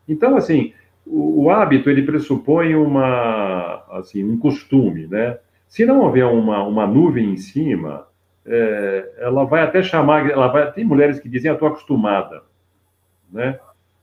[0.08, 0.72] Então, assim,
[1.04, 5.36] o, o, hábito, ele pressupõe uma, assim, um costume, né?
[5.68, 8.06] Se não houver uma, uma nuvem em cima,
[8.46, 12.42] é, ela vai até chamar, ela vai, tem mulheres que dizem, eu estou acostumada,
[13.30, 13.58] né?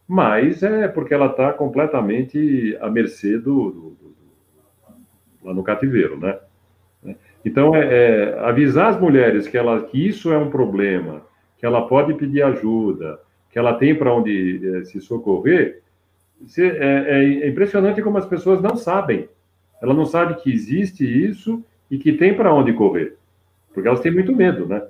[0.05, 4.15] Mas é porque ela está completamente à mercê do, do, do,
[5.43, 6.37] lá no cativeiro, né?
[7.45, 11.21] Então, é, é, avisar as mulheres que, ela, que isso é um problema,
[11.57, 13.19] que ela pode pedir ajuda,
[13.57, 15.81] ela tem para onde é, se socorrer,
[16.57, 19.27] é, é, é, impressionante como as pessoas não sabem.
[19.81, 23.15] Ela não sabe que existe isso e que tem para onde correr.
[23.73, 24.81] Porque elas têm muito medo, né?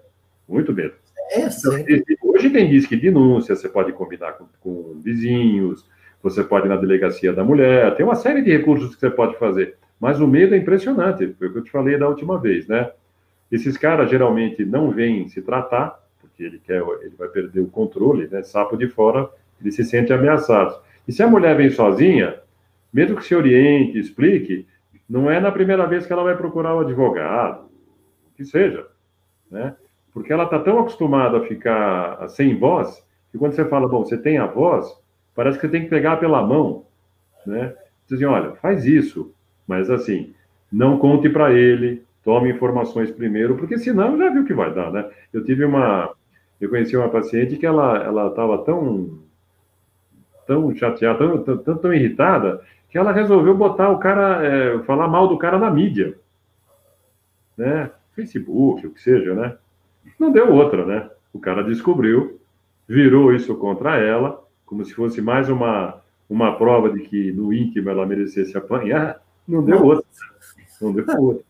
[0.47, 0.93] Muito medo.
[1.31, 5.85] É, então, hoje tem disque de denúncia, você pode combinar com, com vizinhos,
[6.21, 9.37] você pode ir na delegacia da mulher, tem uma série de recursos que você pode
[9.37, 9.75] fazer.
[9.99, 12.91] Mas o medo é impressionante, foi o que eu te falei da última vez, né?
[13.51, 15.99] Esses caras geralmente não vêm se tratar,
[16.37, 18.43] porque ele quer, ele vai perder o controle, né?
[18.43, 19.27] Sapo de fora,
[19.59, 20.79] ele se sente ameaçado.
[21.07, 22.39] E se a mulher vem sozinha,
[22.93, 24.67] mesmo que se oriente, explique,
[25.09, 27.65] não é na primeira vez que ela vai procurar o advogado,
[28.31, 28.85] o que seja,
[29.49, 29.75] né?
[30.13, 34.17] Porque ela está tão acostumada a ficar sem voz, que quando você fala, bom, você
[34.17, 34.87] tem a voz,
[35.35, 36.85] parece que você tem que pegar pela mão,
[37.47, 37.73] né?
[38.07, 39.33] Dizem, olha, faz isso,
[39.67, 40.33] mas assim,
[40.71, 44.91] não conte para ele, tome informações primeiro, porque senão já viu o que vai dar,
[44.91, 45.09] né?
[45.33, 46.13] Eu tive uma,
[46.59, 49.19] eu conheci uma paciente que ela ela estava tão
[50.47, 55.07] tão chateada, tão, tão, tão, tão, irritada, que ela resolveu botar o cara, é, falar
[55.07, 56.17] mal do cara na mídia,
[57.57, 57.91] né?
[58.15, 59.57] Facebook, o que seja, né?
[60.17, 61.09] Não deu outra, né?
[61.33, 62.39] O cara descobriu,
[62.87, 67.89] virou isso contra ela, como se fosse mais uma, uma prova de que no íntimo
[67.89, 70.05] ela merecesse apanhar, não deu outra.
[70.81, 71.43] Não deu outra.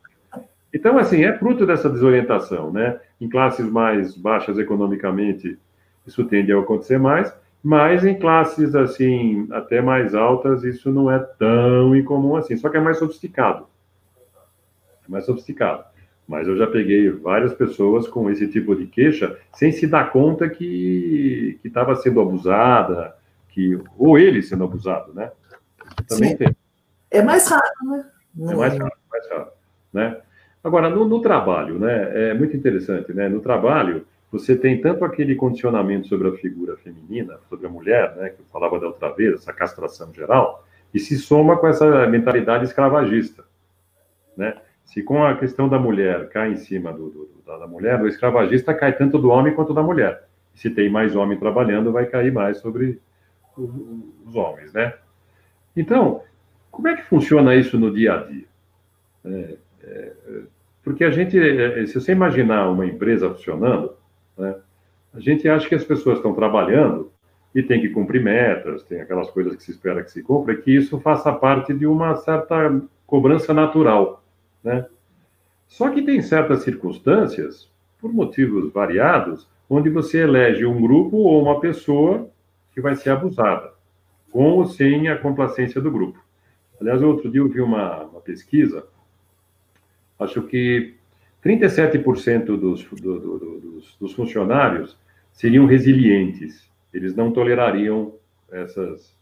[0.77, 2.99] Então, assim, é fruto dessa desorientação, né?
[3.19, 5.57] Em classes mais baixas economicamente,
[6.05, 11.17] isso tende a acontecer mais, mas em classes, assim, até mais altas, isso não é
[11.17, 13.65] tão incomum assim, só que é mais sofisticado.
[15.03, 15.83] É mais sofisticado.
[16.27, 20.47] Mas eu já peguei várias pessoas com esse tipo de queixa sem se dar conta
[20.47, 23.15] que estava sendo abusada,
[23.49, 25.31] que, ou ele sendo abusado, né?
[26.07, 26.37] Também Sim.
[26.37, 26.55] tem.
[27.09, 28.05] É mais raro, né?
[28.39, 29.47] É mais raro, mais raro,
[29.91, 30.21] né?
[30.63, 33.29] Agora, no, no, trabalho, né, é muito interessante, né?
[33.29, 38.29] No trabalho, você tem tanto aquele condicionamento sobre a figura feminina, sobre a mulher, né,
[38.29, 42.65] que eu falava da outra vez, essa castração geral, e se soma com essa mentalidade
[42.65, 43.43] escravagista,
[44.35, 44.55] né?
[44.85, 48.73] Se com a questão da mulher cai em cima do, do, da mulher, o escravagista
[48.73, 50.23] cai tanto do homem quanto da mulher.
[50.55, 53.01] Se tem mais homem trabalhando, vai cair mais sobre
[53.57, 54.93] os homens, né?
[55.75, 56.23] Então,
[56.71, 58.45] como é que funciona isso no dia a dia?
[59.25, 59.57] É,
[60.83, 63.93] porque a gente, é, se você imaginar uma empresa funcionando,
[64.37, 64.55] né,
[65.13, 67.11] a gente acha que as pessoas estão trabalhando
[67.53, 70.75] e tem que cumprir metas, tem aquelas coisas que se espera que se cumpra, que
[70.75, 74.23] isso faça parte de uma certa cobrança natural,
[74.63, 74.85] né?
[75.67, 77.69] Só que tem certas circunstâncias,
[77.99, 82.29] por motivos variados, onde você elege um grupo ou uma pessoa
[82.73, 83.73] que vai ser abusada,
[84.31, 86.19] com ou sem a complacência do grupo.
[86.79, 88.85] Aliás, outro dia eu vi uma, uma pesquisa,
[90.19, 90.95] acho que
[91.43, 94.97] 37% dos, do, do, dos, dos funcionários
[95.31, 98.13] seriam resilientes, eles não tolerariam
[98.51, 99.15] essas,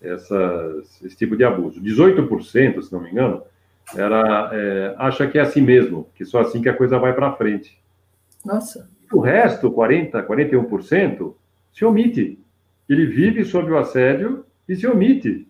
[0.00, 1.80] essas, esse tipo de abuso.
[1.80, 3.42] 18%, se não me engano,
[3.94, 7.32] era, é, acha que é assim mesmo, que só assim que a coisa vai para
[7.32, 7.80] frente.
[8.44, 8.88] Nossa.
[9.12, 11.34] O resto, 40%, 41%,
[11.72, 12.38] se omite.
[12.88, 15.48] Ele vive sob o assédio e se omite.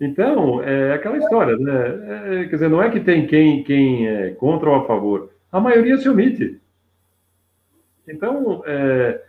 [0.00, 2.42] Então, é aquela história, né?
[2.42, 5.30] É, quer dizer, não é que tem quem, quem é contra ou a favor.
[5.50, 6.60] A maioria se omite.
[8.06, 9.22] Então, é,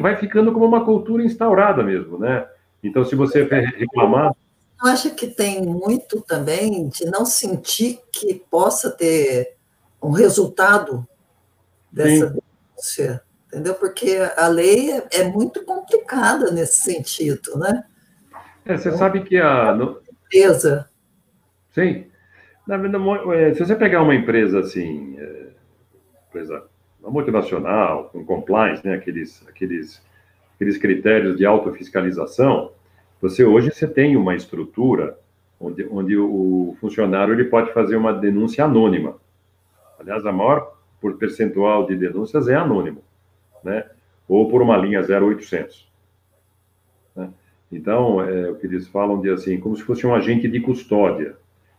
[0.00, 2.46] vai ficando como uma cultura instaurada mesmo, né?
[2.82, 4.34] Então, se você reclamar...
[4.82, 9.56] Eu acho que tem muito também de não sentir que possa ter
[10.02, 11.06] um resultado
[11.92, 12.40] dessa Sim.
[12.74, 13.74] denúncia, entendeu?
[13.74, 17.84] Porque a lei é, é, muito complicada nesse sentido, né?
[18.64, 19.74] É, você então, sabe que a...
[19.74, 20.00] No...
[20.32, 20.88] Empresa.
[21.70, 22.06] Sim.
[22.66, 25.48] Na, na, é, se você pegar uma empresa assim, é,
[26.28, 26.64] empresa
[27.00, 30.02] uma multinacional, com compliance, né, aqueles, aqueles,
[30.54, 32.72] aqueles critérios de autofiscalização,
[33.20, 35.18] você hoje você tem uma estrutura
[35.58, 39.16] onde, onde o funcionário ele pode fazer uma denúncia anônima.
[39.98, 43.02] Aliás, a maior por percentual de denúncias é anônimo,
[43.64, 43.84] né?
[44.28, 45.89] Ou por uma linha 0800.
[47.70, 51.36] Então, é, o que eles falam de assim, como se fosse um agente de custódia.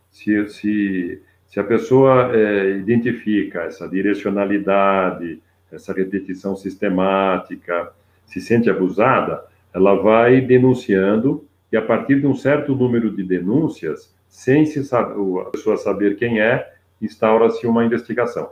[0.10, 7.91] Se, se, se a pessoa é, identifica essa direcionalidade, essa repetição sistemática,
[8.25, 14.13] se sente abusada, ela vai denunciando e a partir de um certo número de denúncias,
[14.27, 18.49] sem se saber, a pessoa saber quem é, instaura-se uma investigação.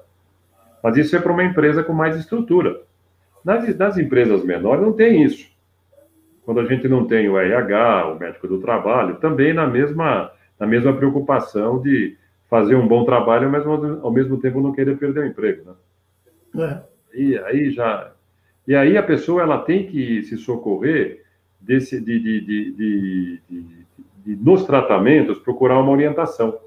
[0.81, 2.81] Mas isso é para uma empresa com mais estrutura.
[3.43, 5.49] Nas, nas empresas menores não tem isso.
[6.49, 10.65] Quando a gente não tem o RH, o médico do trabalho, também na mesma, na
[10.65, 12.17] mesma preocupação de
[12.49, 15.77] fazer um bom trabalho, mas ao mesmo tempo não querer perder o emprego.
[16.55, 16.81] Né?
[17.13, 17.19] É.
[17.19, 18.13] E aí já.
[18.67, 21.23] E aí a pessoa ela tem que se socorrer
[21.61, 26.59] desse, de, de, de, de, nos tratamentos, procurar uma orientação.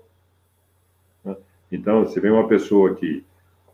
[1.25, 1.35] Né?
[1.73, 3.25] Então, se vem uma pessoa que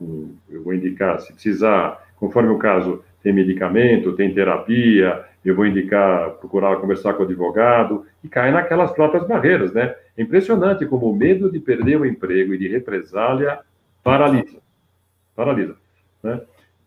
[0.01, 6.33] eu vou indicar, se precisar, conforme o caso, tem medicamento, tem terapia, eu vou indicar,
[6.33, 9.95] procurar conversar com o advogado, e cai naquelas próprias barreiras, né?
[10.17, 13.61] É impressionante como o medo de perder o emprego e de represália
[14.03, 14.59] paralisa.
[15.35, 15.77] Paralisa,
[16.23, 16.41] né?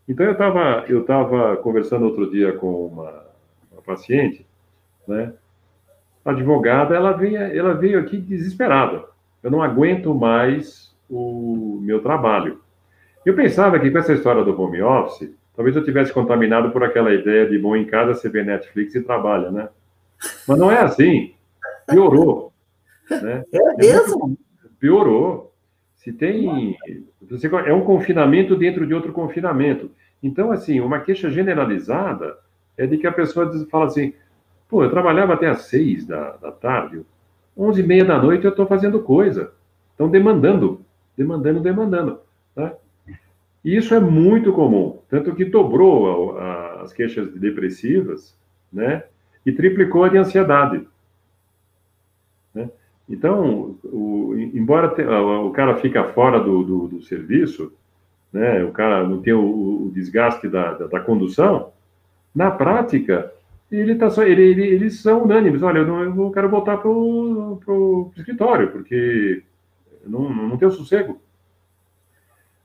[0.08, 3.24] Então, eu estava eu tava conversando outro dia com uma,
[3.72, 4.46] uma paciente,
[5.08, 5.34] né?
[6.24, 9.06] A advogada, ela veio, ela veio aqui desesperada.
[9.42, 12.62] Eu não aguento mais o meu trabalho.
[13.26, 17.14] Eu pensava que com essa história do home office, talvez eu tivesse contaminado por aquela
[17.14, 19.70] ideia de bom em casa você vê Netflix e trabalha, né?
[20.48, 21.36] Mas não é assim.
[21.88, 22.52] Piorou.
[23.10, 23.44] Né?
[23.54, 24.38] É mesmo?
[24.80, 25.54] Piorou.
[25.96, 26.76] Se tem.
[27.68, 29.92] É um confinamento dentro de outro confinamento.
[30.24, 32.38] Então, assim, uma queixa generalizada
[32.76, 34.14] é de que a pessoa fala assim:
[34.68, 37.06] pô, eu trabalhava até às seis da, da tarde,
[37.56, 39.54] onze e meia da noite eu estou fazendo coisa.
[39.92, 40.82] Estão demandando,
[41.16, 42.20] demandando, demandando.
[42.56, 42.74] Tá?
[43.64, 48.34] E isso é muito comum, tanto que dobrou a, a, as queixas depressivas,
[48.72, 49.04] né?
[49.46, 50.88] E triplicou a de ansiedade.
[52.56, 52.70] Né?
[53.10, 57.74] Então, o, embora te, o cara fica fora do, do, do, serviço,
[58.32, 58.64] né?
[58.64, 61.74] O cara não tem o, o desgaste da, da, da, condução,
[62.34, 63.34] na prática
[63.70, 65.62] ele tá só, ele, ele, eles são unânimes.
[65.62, 69.44] Olha, eu, não, eu quero voltar para o escritório porque
[70.06, 71.22] não, não tenho sossego.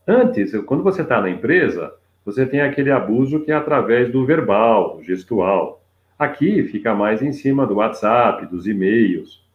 [0.07, 1.93] Antes, quando você está na empresa,
[2.27, 5.81] você tem aquele abuso que é através do verbal, gestual.
[6.19, 9.47] Aqui fica mais em cima do WhatsApp, dos e-mails.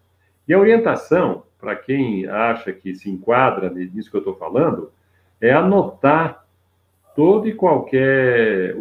[0.47, 4.89] E a orientação, para quem acha que se enquadra nisso que eu estou falando,
[5.41, 6.45] é anotar
[7.13, 8.74] todo e qualquer,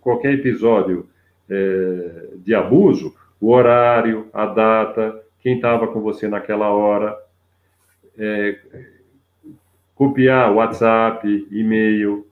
[0.00, 1.08] qualquer episódio
[1.48, 7.16] é, de abuso, o horário, a data, quem estava com você naquela hora,
[8.18, 8.58] é,
[9.94, 12.27] copiar WhatsApp, e-mail.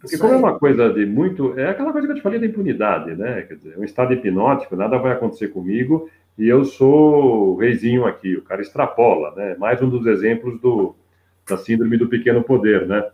[0.00, 1.58] Porque como é uma coisa de muito.
[1.58, 3.42] É aquela coisa que eu te falei da impunidade, né?
[3.42, 8.36] Quer dizer, um estado hipnótico, nada vai acontecer comigo e eu sou o reizinho aqui.
[8.36, 9.56] O cara extrapola, né?
[9.58, 10.94] Mais um dos exemplos do,
[11.48, 13.08] da síndrome do pequeno poder, né?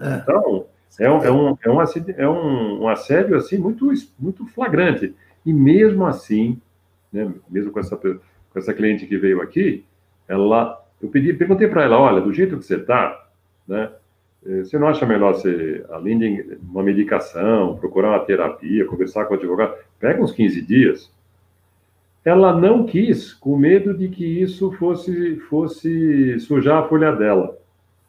[0.00, 0.16] É.
[0.16, 0.66] Então,
[0.98, 1.82] é um, é um, é um,
[2.16, 5.14] é um, um assédio assim muito, muito flagrante.
[5.44, 6.60] E mesmo assim,
[7.12, 8.18] né, mesmo com essa, com
[8.56, 9.84] essa cliente que veio aqui,
[10.28, 13.28] ela, eu pedi, perguntei para ela, olha, do jeito que você está,
[13.66, 13.90] né,
[14.44, 19.36] você não acha melhor você, além de uma medicação, procurar uma terapia, conversar com o
[19.36, 21.12] advogado, pega uns 15 dias.
[22.24, 27.56] Ela não quis, com medo de que isso fosse, fosse sujar a folha dela.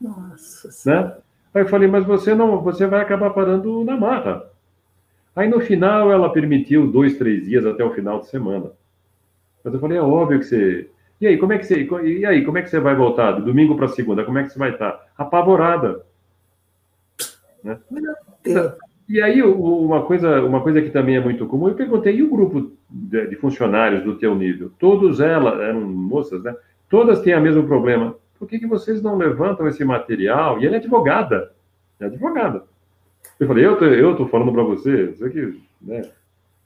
[0.02, 0.70] Nossa.
[0.90, 1.16] Né?
[1.54, 4.50] Aí eu falei, mas você não, você vai acabar parando na marra.
[5.36, 8.72] Aí no final ela permitiu dois, três dias até o final de semana.
[9.64, 10.90] Mas eu falei, é óbvio que você.
[11.22, 11.88] E aí, como é que você.
[12.04, 13.34] E aí, como é que você vai voltar?
[13.34, 15.08] De domingo para segunda, como é que você vai estar?
[15.18, 16.04] Apavorada.
[17.64, 17.80] Né?
[19.08, 22.30] E aí, uma coisa, uma coisa que também é muito comum, eu perguntei, e o
[22.30, 24.72] grupo de, funcionários do teu nível?
[24.80, 26.56] Todos elas, eram moças, né?
[26.90, 30.60] Todas têm o mesmo problema por que, que vocês não levantam esse material?
[30.60, 31.54] E ela é advogada,
[31.98, 32.66] é advogada.
[33.40, 36.10] Eu falei, eu tô, eu tô falando para você, você que, né,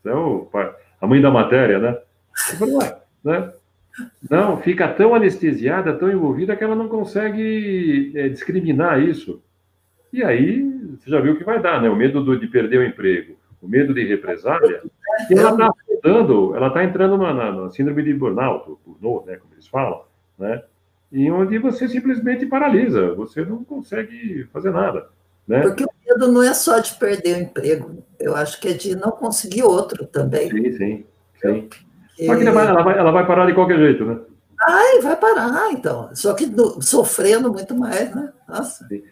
[0.01, 0.49] você é o,
[0.99, 1.99] a mãe da matéria, né?
[2.51, 3.53] Eu falei, ué, né?
[4.27, 9.39] Não, fica tão anestesiada, tão envolvida que ela não consegue é, discriminar isso.
[10.17, 10.63] E aí,
[10.97, 11.87] você já viu o que vai dar, né?
[11.87, 14.81] O medo do, de perder o emprego, o medo de represália.
[15.29, 19.35] E ela está afundando, ela está entrando na, na, na, síndrome de burnout, burnout, né,
[19.35, 20.01] como eles falam,
[20.39, 20.63] né?
[21.11, 25.07] e onde você simplesmente paralisa, você não consegue fazer nada.
[25.47, 25.61] Né?
[25.61, 28.95] Porque o medo não é só de perder o emprego, eu acho que é de
[28.95, 30.49] não conseguir outro também.
[30.49, 31.05] Sim, sim,
[31.39, 31.69] sim.
[32.25, 34.19] Só que ela vai, ela, vai, ela vai parar de qualquer jeito, né?
[34.67, 36.09] Ai, vai parar, então.
[36.15, 38.33] Só que do, sofrendo muito mais, né?
[38.47, 38.87] Nossa.
[38.87, 39.03] Sim.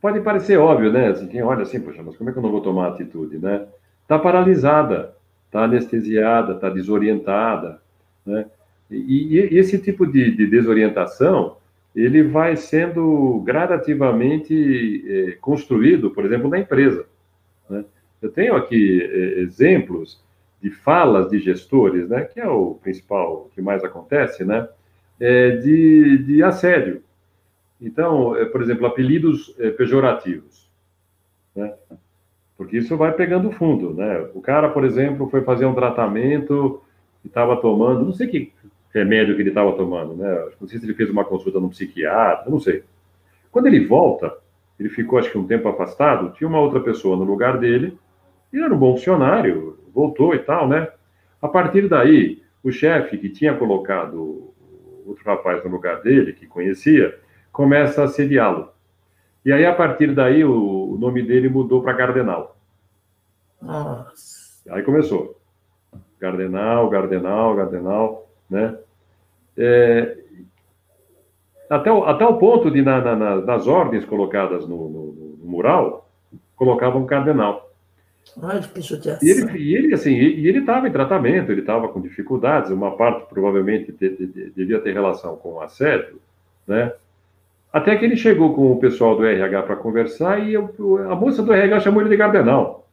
[0.00, 1.08] Pode parecer óbvio, né?
[1.08, 3.66] Assim, quem olha assim, poxa, mas como é que eu não vou tomar atitude, né?
[4.02, 5.14] Está paralisada,
[5.46, 7.80] está anestesiada, está desorientada,
[8.24, 8.46] né?
[8.90, 11.56] E, e esse tipo de, de, desorientação,
[11.94, 17.04] ele vai sendo gradativamente é, construído, por exemplo, na empresa.
[17.68, 17.84] Né?
[18.22, 20.22] Eu tenho aqui é, exemplos
[20.62, 24.68] de falas de gestores, né, que é o principal, que mais acontece, né,
[25.20, 27.02] é de, de assédio.
[27.80, 30.68] Então, é, por exemplo, apelidos é, pejorativos,
[31.54, 31.74] né,
[32.56, 34.28] porque isso vai pegando fundo, né.
[34.34, 36.82] O cara, por exemplo, foi fazer um tratamento
[37.24, 38.52] e estava tomando, não sei que
[38.92, 40.48] remédio que ele estava tomando, né?
[40.60, 42.82] Não sei se ele fez uma consulta no psiquiatra, não sei.
[43.50, 44.34] Quando ele volta,
[44.78, 47.98] ele ficou acho que um tempo afastado, tinha uma outra pessoa no lugar dele,
[48.52, 50.88] ele era um bom funcionário, voltou e tal, né?
[51.40, 54.52] A partir daí, o chefe que tinha colocado
[55.06, 57.18] outro rapaz no lugar dele, que conhecia,
[57.58, 58.70] começa a assediá-lo.
[59.44, 62.56] E aí, a partir daí, o, o nome dele mudou para Cardenal.
[63.60, 64.62] Nossa.
[64.70, 65.36] Aí começou.
[66.20, 68.78] Cardenal, Cardenal, Cardenal né?
[69.56, 70.18] É,
[71.68, 76.08] até, o, até o ponto de, na, na, nas ordens colocadas no, no, no mural,
[76.54, 77.72] colocavam um cardenal.
[78.40, 79.26] Olha que judiação.
[79.26, 82.96] E ele, e ele assim, e ele estava em tratamento, ele estava com dificuldades, uma
[82.96, 86.20] parte provavelmente de, devia ter relação com o assédio,
[86.64, 86.92] né?
[87.72, 90.74] Até que ele chegou com o pessoal do RH para conversar e eu,
[91.10, 92.88] a moça do RH chamou ele de cardenal.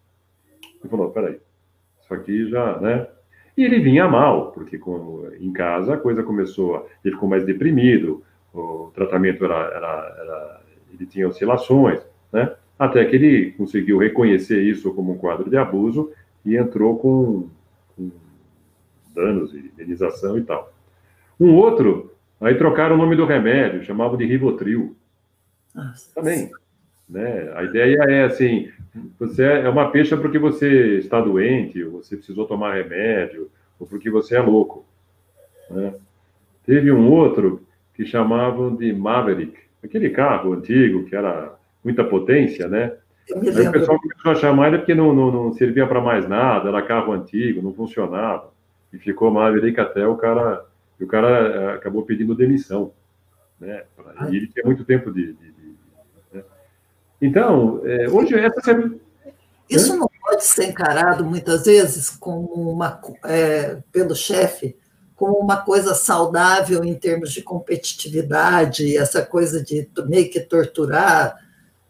[0.62, 1.38] Ele falou, peraí,
[2.02, 3.08] isso aqui já, né?
[3.58, 4.80] E ele vinha mal, porque
[5.40, 8.22] em casa a coisa começou, ele ficou mais deprimido,
[8.54, 10.62] o tratamento era, era, era
[10.94, 12.02] ele tinha oscilações,
[12.32, 12.54] né?
[12.78, 16.12] Até que ele conseguiu reconhecer isso como um quadro de abuso
[16.46, 17.50] e entrou com,
[17.96, 18.12] com
[19.14, 20.74] danos indenização e tal.
[21.40, 22.14] Um outro,
[22.48, 24.96] aí trocaram o nome do remédio, chamavam de Rivotril.
[25.74, 26.14] Nossa.
[26.14, 26.50] Também.
[27.08, 27.52] Né?
[27.56, 28.70] A ideia é assim:
[29.20, 34.10] você é uma peixa porque você está doente, ou você precisou tomar remédio, ou porque
[34.10, 34.86] você é louco.
[35.70, 35.94] Né?
[36.66, 37.62] Teve um outro
[37.94, 42.94] que chamavam de Maverick, aquele carro antigo que era muita potência, né?
[43.34, 46.70] Aí o pessoal começou a chamar ele porque não, não, não servia para mais nada,
[46.70, 48.52] era carro antigo, não funcionava.
[48.94, 50.64] E ficou Maverick até o cara,
[51.04, 52.92] o cara eh, acabou pedindo demissão.
[53.60, 53.84] Né?
[54.30, 55.56] E ele tinha muito tempo de, de
[57.22, 59.06] então, é, hoje essa é...
[59.70, 64.78] Isso não pode ser encarado muitas vezes como uma, é, pelo chefe
[65.16, 71.38] como uma coisa saudável em termos de competitividade, essa coisa de meio que torturar,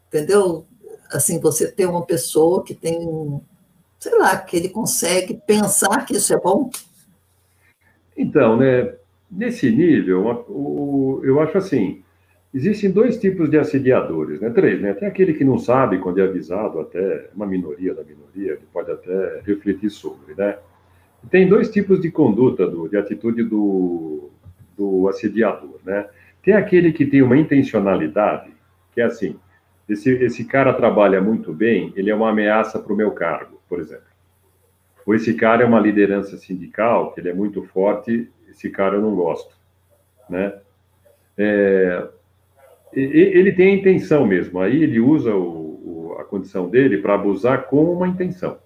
[0.06, 0.64] entendeu?
[1.10, 3.42] Assim, você ter uma pessoa que tem,
[3.98, 6.70] sei lá, que ele consegue pensar que isso é bom.
[8.16, 8.94] Então, né,
[9.30, 12.02] nesse nível, eu acho assim,
[12.54, 14.50] existem dois tipos de assediadores, né?
[14.50, 14.94] Três, né?
[14.94, 18.90] Tem aquele que não sabe quando é avisado, até uma minoria da minoria, que pode
[18.90, 20.56] até refletir sobre, né?
[21.30, 24.30] Tem dois tipos de conduta, do, de atitude do,
[24.76, 26.06] do assediador, né?
[26.42, 28.50] Tem aquele que tem uma intencionalidade,
[28.94, 29.36] que é assim,
[29.88, 33.80] esse, esse cara trabalha muito bem, ele é uma ameaça para o meu cargo, por
[33.80, 34.15] exemplo.
[35.06, 39.00] Ou esse cara é uma liderança sindical, que ele é muito forte, esse cara eu
[39.00, 39.56] não gosto,
[40.28, 40.58] né?
[41.38, 42.08] É,
[42.92, 47.66] ele tem a intenção mesmo, aí ele usa o, o, a condição dele para abusar
[47.66, 48.58] com uma intenção.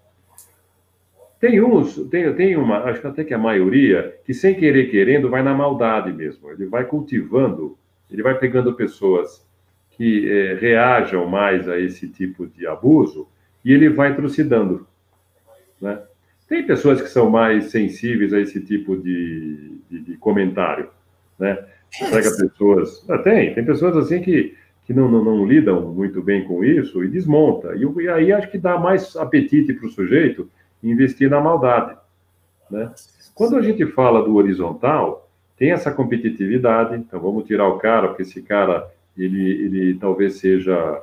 [1.41, 5.29] Tem uns, tem, tem uma, acho que até que a maioria, que sem querer querendo
[5.29, 6.51] vai na maldade mesmo.
[6.51, 7.79] Ele vai cultivando,
[8.11, 9.47] ele vai pegando pessoas
[9.91, 13.27] que é, reajam mais a esse tipo de abuso
[13.65, 14.87] e ele vai trucidando.
[15.81, 15.99] Né?
[16.51, 20.91] Tem pessoas que são mais sensíveis a esse tipo de, de, de comentário.
[21.39, 21.57] Né?
[22.11, 23.09] Pega pessoas.
[23.09, 27.05] Ah, tem, tem pessoas assim que, que não, não, não lidam muito bem com isso
[27.05, 27.77] e desmonta.
[27.77, 30.51] E, e aí acho que dá mais apetite para o sujeito
[30.83, 31.97] investir na maldade.
[32.69, 32.91] Né?
[33.33, 38.23] Quando a gente fala do horizontal, tem essa competitividade, então vamos tirar o cara, porque
[38.23, 41.01] esse cara, ele, ele talvez seja,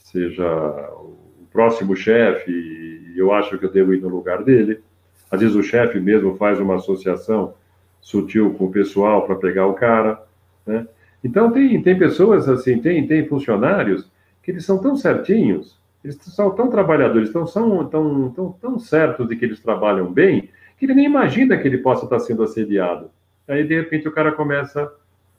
[0.00, 0.44] seja
[0.92, 1.16] o
[1.50, 4.82] próximo chefe, e eu acho que eu devo ir no lugar dele.
[5.30, 7.54] Às vezes o chefe mesmo faz uma associação
[8.00, 10.20] sutil com o pessoal para pegar o cara,
[10.66, 10.86] né?
[11.22, 14.10] Então tem, tem pessoas assim, tem, tem funcionários
[14.42, 19.28] que eles são tão certinhos eles são tão trabalhadores, tão, são tão, tão, tão certos
[19.28, 23.10] de que eles trabalham bem, que ele nem imagina que ele possa estar sendo assediado.
[23.46, 24.90] Aí, de repente, o cara começa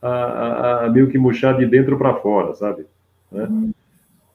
[0.01, 2.85] a, a, a meio que murchar de dentro para fora, sabe?
[3.31, 3.71] Né?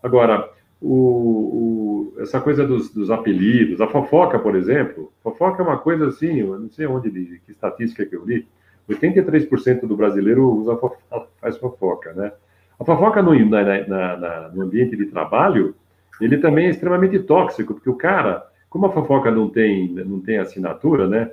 [0.03, 0.51] Agora,
[0.81, 6.09] o, o, essa coisa dos, dos, apelidos, a fofoca, por exemplo, fofoca é uma coisa
[6.09, 8.47] assim, eu não sei onde, que estatística que eu li,
[8.89, 12.33] 83% do brasileiro usa fofoca, faz fofoca, né?
[12.79, 15.75] A fofoca no, na, na, na, no ambiente de trabalho
[16.21, 20.39] ele também é extremamente tóxico, porque o cara, como a fofoca não tem, não tem
[20.39, 21.33] assinatura, né?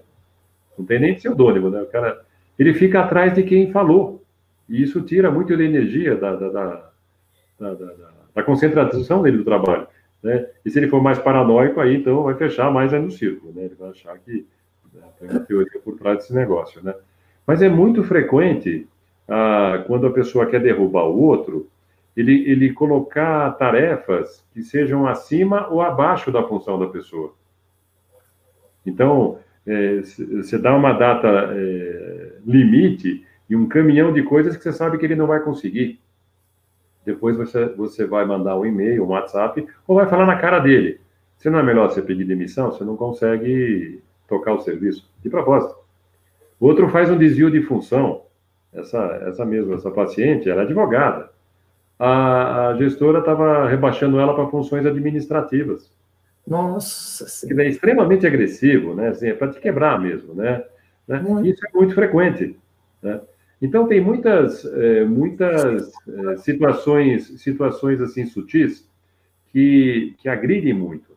[0.78, 1.82] Não tem nem pseudônimo, né?
[1.82, 2.22] O cara,
[2.58, 4.24] ele fica atrás de quem falou.
[4.68, 6.92] E isso tira muito da energia da, da, da,
[7.60, 9.88] da, da concentração dele do trabalho.
[10.22, 10.48] Né?
[10.66, 13.66] E se ele for mais paranoico, aí então vai fechar mais aí no círculo, né?
[13.66, 14.46] Ele vai achar que
[14.94, 16.94] né, tem uma teoria por trás desse negócio, né?
[17.46, 18.88] Mas é muito frequente
[19.28, 21.68] ah, quando a pessoa quer derrubar o outro,
[22.16, 27.34] ele, ele colocar tarefas que sejam acima ou abaixo da função da pessoa.
[28.86, 34.74] Então, é, você dá uma data é, limite e um caminhão de coisas que você
[34.74, 36.00] sabe que ele não vai conseguir.
[37.06, 41.00] Depois você, você vai mandar um e-mail, um WhatsApp, ou vai falar na cara dele.
[41.38, 45.10] Se não é melhor você pedir demissão, você não consegue tocar o serviço.
[45.22, 45.76] De propósito.
[46.60, 48.24] Outro faz um desvio de função.
[48.74, 48.98] Essa,
[49.28, 51.34] essa mesma, essa paciente, ela é advogada
[52.04, 55.92] a, a gestora estava rebaixando ela para funções administrativas.
[56.46, 59.10] Nossa Que é extremamente agressivo, né?
[59.10, 60.64] Assim, é para te quebrar mesmo, né?
[61.08, 61.24] né?
[61.46, 62.58] Isso é muito frequente.
[63.02, 63.22] Né?
[63.64, 68.86] Então tem muitas, é, muitas é, situações, situações assim sutis
[69.54, 71.14] que, que agridem muito.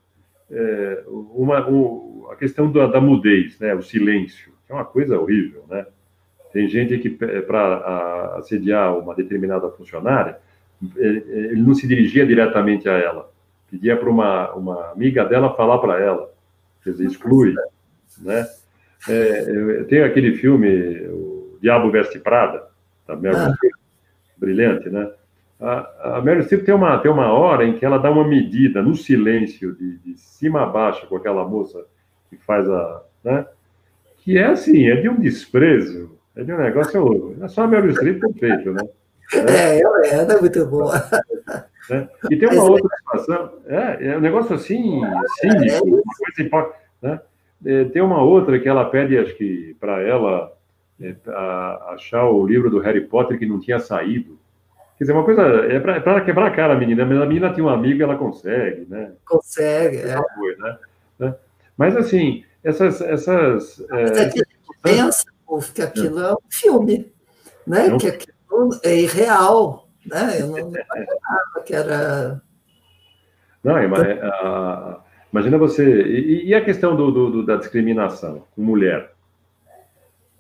[0.49, 3.75] É, uma, um, a questão da, da mudez, né?
[3.75, 5.87] O silêncio, é uma coisa horrível, né?
[6.53, 10.39] Tem gente que para assediar uma determinada funcionária
[10.97, 13.29] ele não se dirigia diretamente a ela,
[13.69, 16.31] pedia para uma, uma amiga dela falar para ela,
[16.85, 17.55] quer dizer, exclui,
[18.19, 18.47] né?
[19.09, 20.69] É, tem aquele filme,
[21.09, 22.65] o Diabo Veste Prada,
[23.07, 23.53] da Meryl ah.
[23.53, 23.75] Streep,
[24.37, 25.11] brilhante, né?
[25.61, 28.83] A, a Meryl Streep tem uma, tem uma hora em que ela dá uma medida
[28.83, 31.85] no silêncio, de, de cima a baixo, com aquela moça
[32.29, 33.03] que faz a.
[33.25, 33.47] Né?
[34.19, 37.37] Que é assim, é de um desprezo, é de um negócio.
[37.43, 38.83] É só a Meryl Streep perfeito, né?
[39.35, 40.95] É, ela é, é muito boa.
[41.89, 42.09] É.
[42.33, 45.01] E tem uma Mas, outra situação, é, é um negócio assim,
[45.41, 47.21] cínico, uma coisa importante, né?
[47.65, 50.56] É, tem uma outra que ela pede, acho que, para ela é,
[51.89, 54.39] achar o livro do Harry Potter que não tinha saído.
[54.97, 57.63] Quer dizer, uma coisa, é para quebrar a cara a menina, mas a menina tem
[57.63, 59.13] um amigo e ela consegue, né?
[59.27, 60.17] Consegue, é.
[60.59, 60.79] Né?
[61.19, 61.35] né?
[61.77, 63.01] Mas, assim, essas...
[63.03, 65.25] essas mas é, que a gente pensa,
[65.75, 67.13] que aquilo é um filme,
[67.67, 67.89] né?
[67.89, 67.99] Não.
[67.99, 70.41] Que aquilo é irreal, né?
[70.41, 72.43] Eu não, imaginava que era.
[73.63, 73.85] Não, é,
[75.31, 75.85] imagina você.
[75.85, 79.16] E, e a questão do, do, da discriminação com mulher?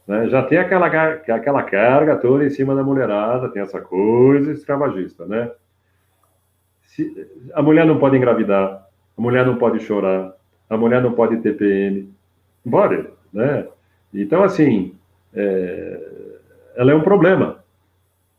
[0.06, 5.26] Né, já tem aquela, aquela carga toda em cima da mulherada, tem essa coisa escravagista,
[5.26, 5.50] né?
[6.82, 8.86] Se, a mulher não pode engravidar,
[9.16, 10.32] a mulher não pode chorar,
[10.70, 12.08] a mulher não pode ter PM,
[12.70, 13.66] pode, né?
[14.14, 14.94] Então, assim,
[15.34, 16.00] é,
[16.76, 17.64] ela é um problema,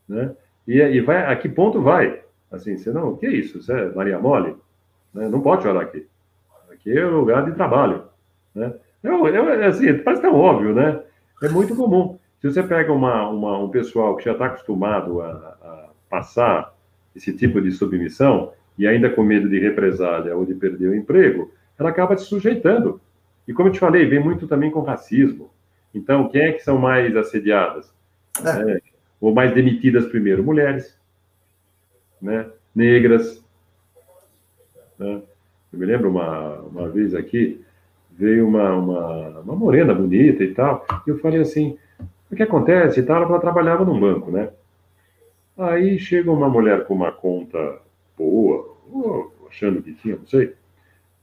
[0.07, 0.31] né?
[0.67, 2.21] E, e, vai, a que ponto vai?
[2.51, 3.61] Assim, você não, o que é isso?
[3.61, 4.55] Você é Maria Mole?
[5.13, 5.27] Né?
[5.27, 6.05] Não pode chorar aqui.
[6.71, 8.03] Aqui é lugar de trabalho,
[8.55, 8.73] né?
[9.03, 11.01] Eu, eu, assim, parece tão óbvio, né?
[11.41, 12.17] É muito comum.
[12.41, 16.75] Se você pega uma, uma um pessoal que já está acostumado a, a, passar
[17.15, 21.51] esse tipo de submissão e ainda com medo de represália ou de perder o emprego,
[21.77, 23.01] ela acaba se sujeitando.
[23.47, 25.49] E como eu te falei, vem muito também com racismo.
[25.93, 27.91] Então, quem é que são mais assediadas?
[28.43, 28.73] É.
[28.73, 28.81] É,
[29.19, 30.43] ou mais demitidas primeiro?
[30.43, 30.95] Mulheres,
[32.21, 32.47] né?
[32.77, 33.43] negras.
[34.99, 35.21] Né?
[35.73, 37.65] Eu me lembro uma, uma vez aqui,
[38.17, 41.77] veio uma, uma, uma morena bonita e tal, e eu falei assim,
[42.31, 43.23] o que acontece e tal?
[43.23, 44.49] Ela trabalhava num banco, né?
[45.57, 47.79] Aí chega uma mulher com uma conta
[48.17, 48.75] boa,
[49.49, 50.53] achando que tinha, não sei,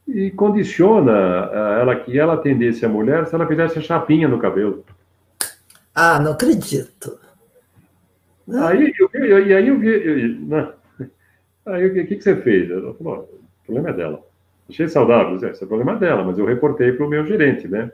[0.07, 4.38] e condiciona eh, ela que ela atendesse a mulher se ela fizesse a chapinha no
[4.38, 4.84] cabelo.
[5.95, 7.18] Ah, não acredito.
[8.53, 10.72] Aí eu vi, aí eu vi, eu, não,
[11.66, 12.70] aí o que, que você fez?
[12.70, 13.30] Ela falou,
[13.62, 14.34] o problema é dela.
[14.69, 17.93] Achei saudável, esse é o problema dela, mas eu reportei para o meu gerente, né?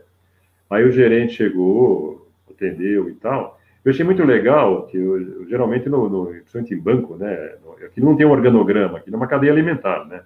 [0.69, 3.59] Aí o gerente chegou, atendeu e tal.
[3.85, 7.55] Eu achei muito legal que eu, eu, geralmente, no, no, principalmente em banco, né?
[7.85, 10.23] Aqui não tem um organograma, aqui é uma cadeia alimentar, né?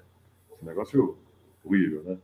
[0.53, 1.17] Esse negócio
[1.65, 2.17] horrível, né?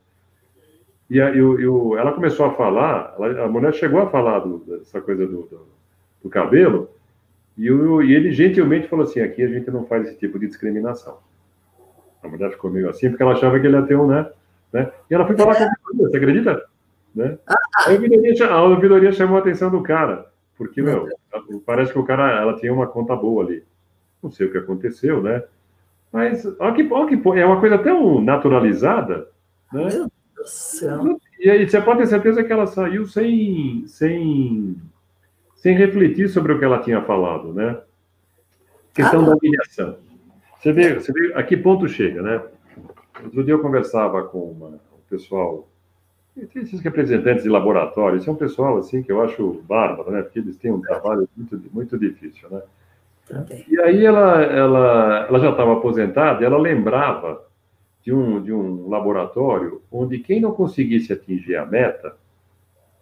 [1.09, 4.59] E aí, eu, eu, ela começou a falar, ela, a mulher chegou a falar do,
[4.59, 5.66] dessa coisa do, do,
[6.25, 6.91] do cabelo,
[7.57, 10.47] e, eu, e ele gentilmente falou assim: aqui a gente não faz esse tipo de
[10.47, 11.18] discriminação.
[12.23, 14.31] A mulher ficou meio assim, porque ela achava que ele ia ter um, né?
[14.73, 14.91] né?
[15.11, 16.64] E ela foi falar com a você acredita?
[17.14, 17.39] Né?
[17.47, 21.09] A ouvidoria, a ouvidoria chamou a atenção do cara, porque, meu,
[21.64, 23.64] parece que o cara, ela tinha uma conta boa ali.
[24.23, 25.43] Não sei o que aconteceu, né?
[26.12, 29.29] Mas, olha que, olha que é uma coisa tão naturalizada,
[29.73, 29.85] né?
[29.85, 31.21] Meu Deus do céu.
[31.39, 34.77] E aí, você pode ter certeza que ela saiu sem, sem,
[35.57, 37.81] sem refletir sobre o que ela tinha falado, né?
[38.93, 39.97] Questão ah, da humilhação.
[40.61, 42.43] Você vê, você vê a que ponto chega, né?
[43.25, 45.67] Outro dia eu conversava com uma, um pessoal,
[46.37, 50.21] esses representantes de laboratório, esse é um pessoal assim que eu acho bárbaro, né?
[50.21, 52.63] Porque eles têm um trabalho muito, muito difícil, né?
[53.69, 57.43] E aí ela, ela, ela já estava aposentada e ela lembrava
[58.03, 62.17] de um, de um laboratório onde quem não conseguisse atingir a meta,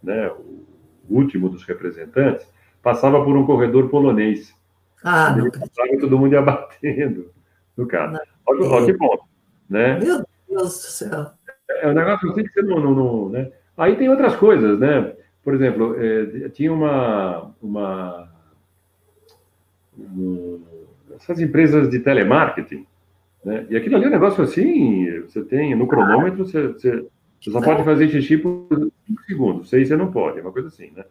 [0.01, 0.63] né, o
[1.09, 2.49] último dos representantes,
[2.81, 4.55] passava por um corredor polonês.
[5.03, 7.31] Ah, passava e todo mundo ia batendo
[7.79, 8.21] no cara.
[8.45, 9.23] Olha, olha que ponto,
[9.69, 9.99] né?
[9.99, 11.31] Meu Deus do céu.
[11.69, 13.51] É um negócio assim que você não, não, não né?
[13.77, 15.13] Aí tem outras coisas, né?
[15.43, 18.29] Por exemplo, é, tinha uma, uma
[19.97, 20.61] um,
[21.15, 22.85] essas empresas de telemarketing,
[23.43, 23.65] né?
[23.69, 27.05] E aquilo ali é um negócio assim, você tem no cronômetro, você, você,
[27.39, 28.67] você só pode fazer xixi por
[29.07, 31.05] 5 segundos, 6 você não pode, é uma coisa assim, né?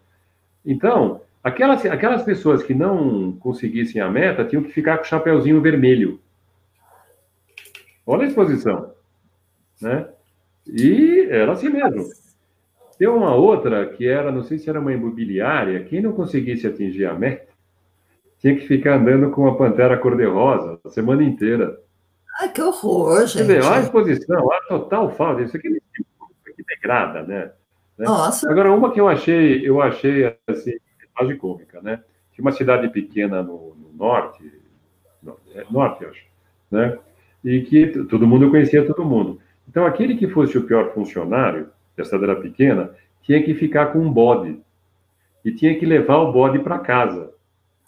[0.64, 5.62] Então, aquelas, aquelas pessoas que não conseguissem a meta tinham que ficar com o chapeuzinho
[5.62, 6.20] vermelho.
[8.08, 8.94] Olha a exposição.
[9.82, 10.08] Né?
[10.66, 12.08] E era assim mesmo.
[12.98, 17.04] Tem uma outra que era, não sei se era uma imobiliária, quem não conseguisse atingir
[17.04, 17.46] a meta
[18.38, 21.78] tinha que ficar andando com uma pantera cor-de-rosa a semana inteira.
[22.40, 23.46] Ai, que horror, gente.
[23.46, 25.42] Quer dizer, olha a exposição, olha a total falta.
[25.42, 26.06] Isso aqui, isso
[26.46, 27.52] aqui degrada, né?
[27.98, 28.48] Nossa.
[28.50, 30.74] Agora, uma que eu achei, eu achei assim,
[31.16, 32.02] quase cômica, né?
[32.32, 34.52] Tinha uma cidade pequena no, no norte,
[35.20, 36.24] no, é, norte, eu acho,
[36.70, 36.96] né?
[37.44, 39.40] E que todo mundo conhecia todo mundo.
[39.68, 42.90] Então, aquele que fosse o pior funcionário, que a cidade era pequena,
[43.22, 44.58] tinha que ficar com um bode
[45.44, 47.30] e tinha que levar o bode para casa.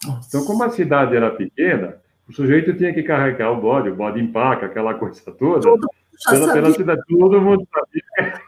[0.05, 0.27] Nossa.
[0.27, 1.97] Então, como a cidade era pequena,
[2.27, 5.87] o sujeito tinha que carregar o bode, o bode empaca, aquela coisa toda, todo
[6.29, 8.41] pela, pela cidade, todo mundo sabia.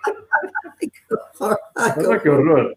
[2.07, 2.73] Olha que horror!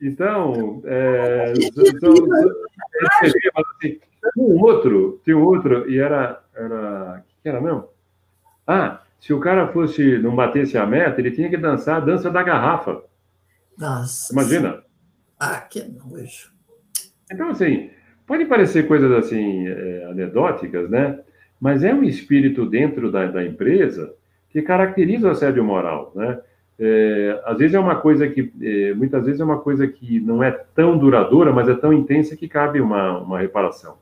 [0.00, 2.14] Então, é, são, são,
[4.24, 6.42] assim, um outro, um outro, e era.
[6.54, 7.88] era o que era mesmo?
[8.66, 12.30] Ah, se o cara fosse, não batesse a meta, ele tinha que dançar a dança
[12.30, 13.02] da garrafa.
[13.78, 14.32] Nossa.
[14.32, 14.82] Imagina.
[15.38, 16.50] Ah, que nojo.
[17.30, 17.90] Então, assim,
[18.26, 21.20] pode parecer coisas assim, é, anedóticas, né?
[21.60, 24.14] Mas é um espírito dentro da, da empresa
[24.50, 26.38] que caracteriza o assédio moral, né?
[26.78, 30.42] É, às vezes é uma coisa que, é, muitas vezes é uma coisa que não
[30.42, 33.96] é tão duradoura, mas é tão intensa que cabe uma, uma reparação.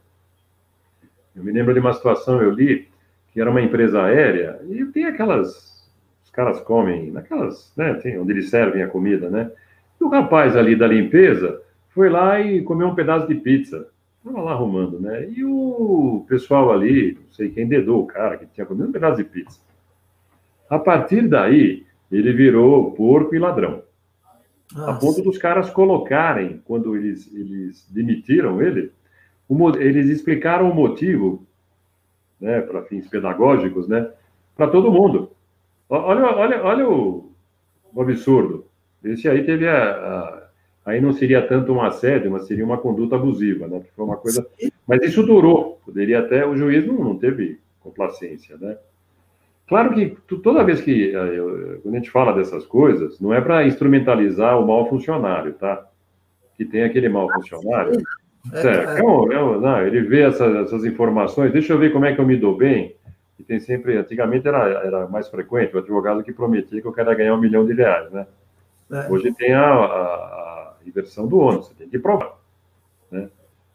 [1.35, 2.89] Eu me lembro de uma situação, eu li,
[3.33, 5.72] que era uma empresa aérea, e tem aquelas.
[6.24, 7.95] Os caras comem naquelas, né?
[7.95, 9.51] Tem, onde eles servem a comida, né?
[10.01, 11.61] E o rapaz ali da limpeza
[11.91, 13.89] foi lá e comeu um pedaço de pizza.
[14.18, 15.28] Estava lá arrumando, né?
[15.30, 19.16] E o pessoal ali, não sei quem dedou o cara que tinha comido um pedaço
[19.16, 19.61] de pizza.
[20.70, 23.83] A partir daí, ele virou porco e ladrão.
[24.72, 24.91] Nossa.
[24.91, 28.93] A ponto dos caras colocarem, quando eles, eles demitiram ele,
[29.61, 31.46] o, eles explicaram o motivo,
[32.40, 34.11] né, para fins pedagógicos, né,
[34.57, 35.30] para todo mundo.
[35.88, 37.32] Olha, olha, olha o,
[37.92, 38.66] o absurdo.
[39.05, 40.42] Esse aí teve a, a,
[40.86, 43.82] aí não seria tanto um assédio, mas seria uma conduta abusiva, né?
[43.94, 44.46] foi uma coisa.
[44.86, 45.80] Mas isso durou.
[45.84, 48.76] Poderia até o juiz não, não teve complacência, né?
[49.66, 53.66] Claro que toda vez que eh, quando a gente fala dessas coisas, não é para
[53.66, 55.86] instrumentalizar o mau funcionário, tá?
[56.57, 58.03] Que tem aquele mau funcionário.
[58.53, 62.14] É, é, é, é não, ele vê essas, essas, informações, deixa eu ver como é
[62.14, 62.97] que eu me dou bem.
[63.38, 67.16] E tem sempre, antigamente era, era mais frequente, o advogado que prometia que eu quero
[67.16, 68.26] ganhar um milhão de reais, né?
[68.90, 69.11] É.
[69.11, 72.38] Hoje tem a, a, a, inversão do ônus, você tem que provar.
[73.11, 73.28] Né?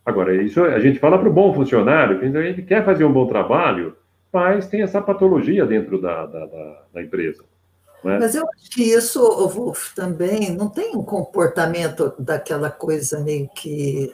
[0.05, 3.11] Agora, isso a gente fala para o bom funcionário, que a gente quer fazer um
[3.11, 3.95] bom trabalho,
[4.32, 7.43] mas tem essa patologia dentro da, da, da, da empresa.
[8.05, 8.20] É?
[8.20, 14.13] Mas eu acho que isso, Wolf, também não tem um comportamento daquela coisa meio que,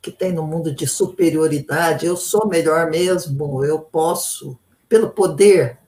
[0.00, 2.06] que tem no mundo de superioridade.
[2.06, 5.78] Eu sou melhor mesmo, eu posso, pelo poder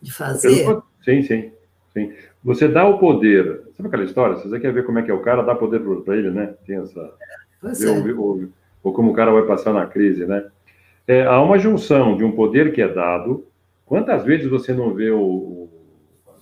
[0.00, 0.64] de fazer.
[0.64, 1.52] Pelo, sim, sim,
[1.92, 2.12] sim.
[2.42, 3.62] Você dá o poder.
[3.76, 4.36] Sabe aquela história?
[4.36, 6.54] Se você quer ver como é que é o cara, dá poder para ele, né?
[6.66, 7.12] Tem essa.
[7.60, 7.90] Pois é.
[7.90, 8.48] ou, ou,
[8.82, 10.44] ou como o cara vai passar na crise, né?
[11.10, 13.44] é, há uma junção de um poder que é dado.
[13.84, 15.68] Quantas vezes você não vê o,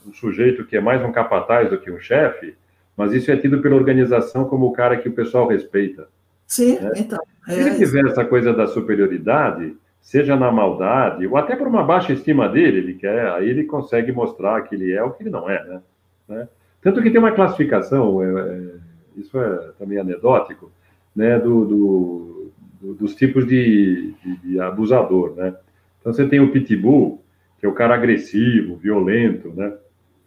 [0.07, 2.55] o sujeito que é mais um capataz do que um chefe,
[2.95, 6.09] mas isso é tido pela organização como o cara que o pessoal respeita?
[6.49, 6.93] Sim, né?
[6.97, 7.19] então.
[7.47, 11.85] É Se ele tiver essa coisa da superioridade, seja na maldade, ou até por uma
[11.85, 15.31] baixa estima dele, ele quer, aí ele consegue mostrar que ele é o que ele
[15.31, 15.83] não é, né?
[16.27, 16.49] né?
[16.81, 18.71] Tanto que tem uma classificação, é, é,
[19.17, 20.73] isso é também anedótico,
[21.15, 22.39] né, do, do
[22.81, 25.55] dos tipos de, de, de, abusador, né?
[26.01, 27.23] Então você tem o pitbull,
[27.59, 29.77] que é o cara agressivo, violento, né?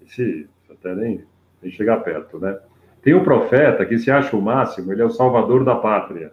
[0.05, 1.24] Esse até nem,
[1.61, 2.59] nem chegar perto, né?
[3.02, 6.32] Tem o profeta, que se acha o máximo, ele é o salvador da pátria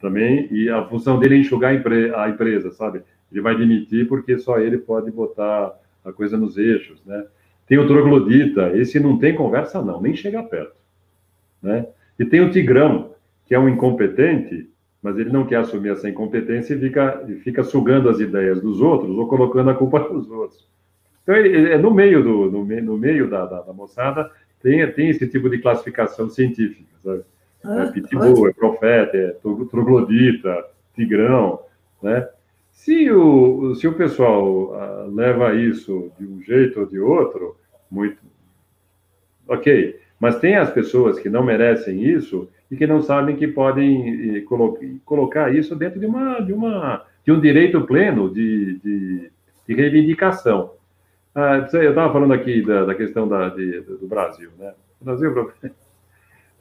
[0.00, 3.02] também, e a função dele é enxugar a, empre a empresa, sabe?
[3.30, 5.72] Ele vai demitir porque só ele pode botar
[6.04, 7.24] a coisa nos eixos, né?
[7.66, 10.76] Tem o troglodita, esse não tem conversa não, nem chega perto,
[11.62, 11.86] né?
[12.18, 13.14] E tem o tigrão,
[13.46, 14.68] que é um incompetente,
[15.02, 19.16] mas ele não quer assumir essa incompetência e fica, fica sugando as ideias dos outros
[19.16, 20.68] ou colocando a culpa nos outros.
[21.22, 24.30] Então, ele, é no meio, do, no, no meio da, da, da, moçada,
[24.62, 27.22] tem, tem esse tipo de classificação científica, sabe?
[27.64, 29.36] Ah, é pitbull, é profeta, é
[29.70, 31.60] troglodita, tigrão,
[32.02, 32.28] né?
[32.70, 37.56] Se o, se o pessoal uh, leva isso de um jeito ou de outro,
[37.90, 38.18] muito.
[39.46, 40.00] Ok.
[40.18, 44.44] Mas tem as pessoas que não merecem isso e que não sabem que podem eh,
[45.04, 49.30] colocar isso dentro de, uma, de, uma, de um direito pleno de, de,
[49.68, 50.70] de reivindicação.
[51.34, 54.50] Ah, eu estava falando aqui da, da questão da, de, do Brasil.
[54.58, 54.74] Né?
[55.00, 55.52] Brasil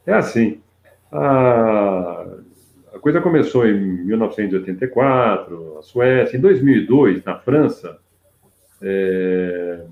[0.05, 0.61] é assim.
[1.11, 2.25] A,
[3.01, 6.37] coisa começou em 1984, a Suécia.
[6.37, 7.99] Em 2002, na França,
[8.81, 9.85] é,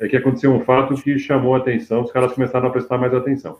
[0.00, 3.12] é que aconteceu um fato que chamou a atenção, os caras começaram a prestar mais
[3.12, 3.58] atenção.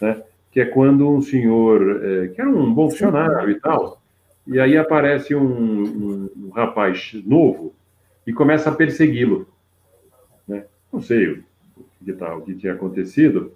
[0.00, 0.22] Né?
[0.54, 4.00] que é quando um senhor, é, que era um bom funcionário e tal,
[4.46, 7.74] e aí aparece um, um, um rapaz novo
[8.24, 9.48] e começa a persegui-lo.
[10.94, 11.44] Não sei o
[12.04, 13.52] que, tá, o que tinha acontecido.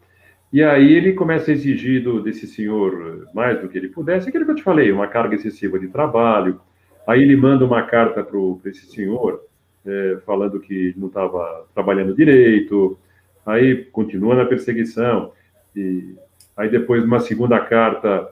[0.52, 4.50] E aí ele começa a exigir desse senhor mais do que ele pudesse, aquilo que
[4.50, 6.60] eu te falei, uma carga excessiva de trabalho.
[7.06, 9.42] Aí ele manda uma carta para esse senhor,
[9.86, 12.98] é, falando que não estava trabalhando direito.
[13.46, 15.32] Aí continua na perseguição.
[15.74, 16.14] E
[16.58, 18.28] Aí depois, numa segunda carta,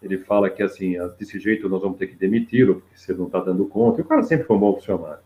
[0.00, 3.26] ele fala que assim, ah, desse jeito nós vamos ter que demiti-lo, porque você não
[3.26, 4.00] está dando conta.
[4.00, 5.18] E o cara sempre foi um bom funcionário.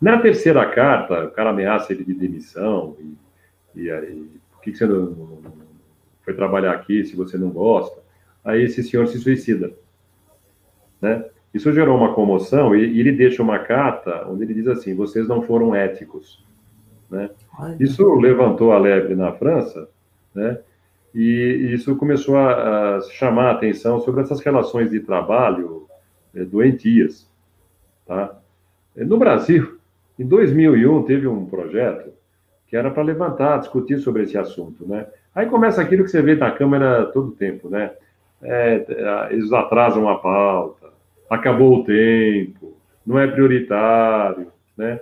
[0.00, 2.96] Na terceira carta, o cara ameaça ele de demissão.
[3.74, 5.38] E, e aí, por que, você não,
[6.22, 8.00] foi trabalhar aqui se você não gosta?
[8.44, 9.72] Aí esse senhor se suicida.
[11.00, 11.24] Né?
[11.52, 15.26] Isso gerou uma comoção e, e ele deixa uma carta onde ele diz assim: vocês
[15.26, 16.44] não foram éticos.
[17.10, 17.30] Né?
[17.80, 19.88] Isso levantou a lebre na França,
[20.34, 20.60] né?
[21.14, 25.86] e isso começou a, a chamar a atenção sobre essas relações de trabalho
[26.34, 27.28] é, doentias.
[28.06, 28.38] Tá?
[28.94, 29.77] No Brasil,
[30.18, 32.10] em 2001, teve um projeto
[32.66, 34.86] que era para levantar, discutir sobre esse assunto.
[34.86, 35.06] Né?
[35.34, 37.92] Aí começa aquilo que você vê na Câmara todo tempo, né?
[38.40, 40.88] É, eles atrasam a pauta,
[41.28, 44.46] acabou o tempo, não é prioritário,
[44.76, 45.00] né?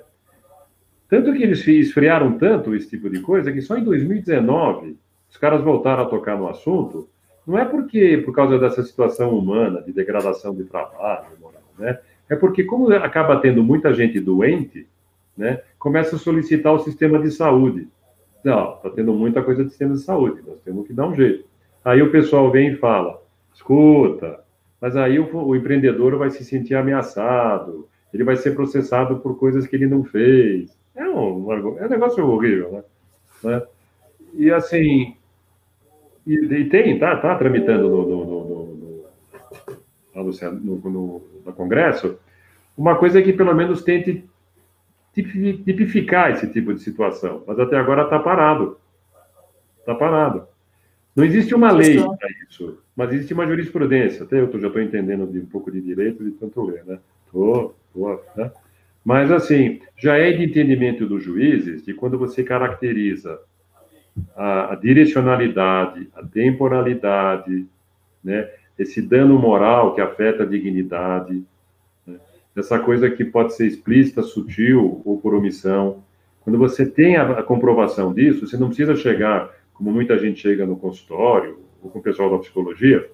[1.09, 4.97] Tanto que eles esfriaram tanto esse tipo de coisa que só em 2019
[5.29, 7.09] os caras voltaram a tocar no assunto,
[7.47, 11.99] não é porque por causa dessa situação humana de degradação de trabalho, moral, né?
[12.29, 14.87] É porque como acaba tendo muita gente doente,
[15.37, 15.61] né?
[15.79, 17.89] Começa a solicitar o sistema de saúde.
[18.43, 21.45] Não, está tendo muita coisa de sistema de saúde, nós temos que dar um jeito.
[21.85, 23.21] Aí o pessoal vem e fala:
[23.55, 24.41] escuta,
[24.81, 29.67] mas aí o, o empreendedor vai se sentir ameaçado, ele vai ser processado por coisas
[29.67, 30.77] que ele não fez.
[30.95, 32.83] É um, é um negócio horrível, né?
[33.43, 33.63] né?
[34.33, 35.17] E assim,
[36.27, 38.25] e, e, tem, tá, tá tramitando no, no,
[40.15, 42.19] no, no, no, no Congresso,
[42.77, 44.25] uma coisa que pelo menos tente
[45.23, 48.79] tipificar esse tipo de situação, mas até agora está parado.
[49.81, 50.47] Está parado.
[51.15, 54.25] Não existe uma lei para isso, mas existe uma jurisprudência.
[54.25, 56.99] Até eu já estou entendendo de um pouco de direito de tanto ler, né?
[57.33, 58.51] Tô, tô, né?
[59.03, 63.41] Mas, assim, já é de entendimento dos juízes de quando você caracteriza
[64.35, 67.67] a, a direcionalidade, a temporalidade,
[68.23, 68.51] né?
[68.79, 71.43] esse dano moral que afeta a dignidade,
[72.57, 72.61] né?
[72.61, 76.03] essa coisa que pode ser explícita, sutil ou por omissão.
[76.41, 80.65] Quando você tem a, a comprovação disso, você não precisa chegar como muita gente chega
[80.65, 83.09] no consultório, ou com o pessoal da psicologia,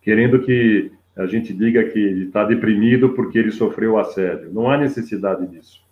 [0.00, 4.52] querendo que a gente diga que ele está deprimido porque ele sofreu assédio.
[4.52, 5.82] Não há necessidade disso.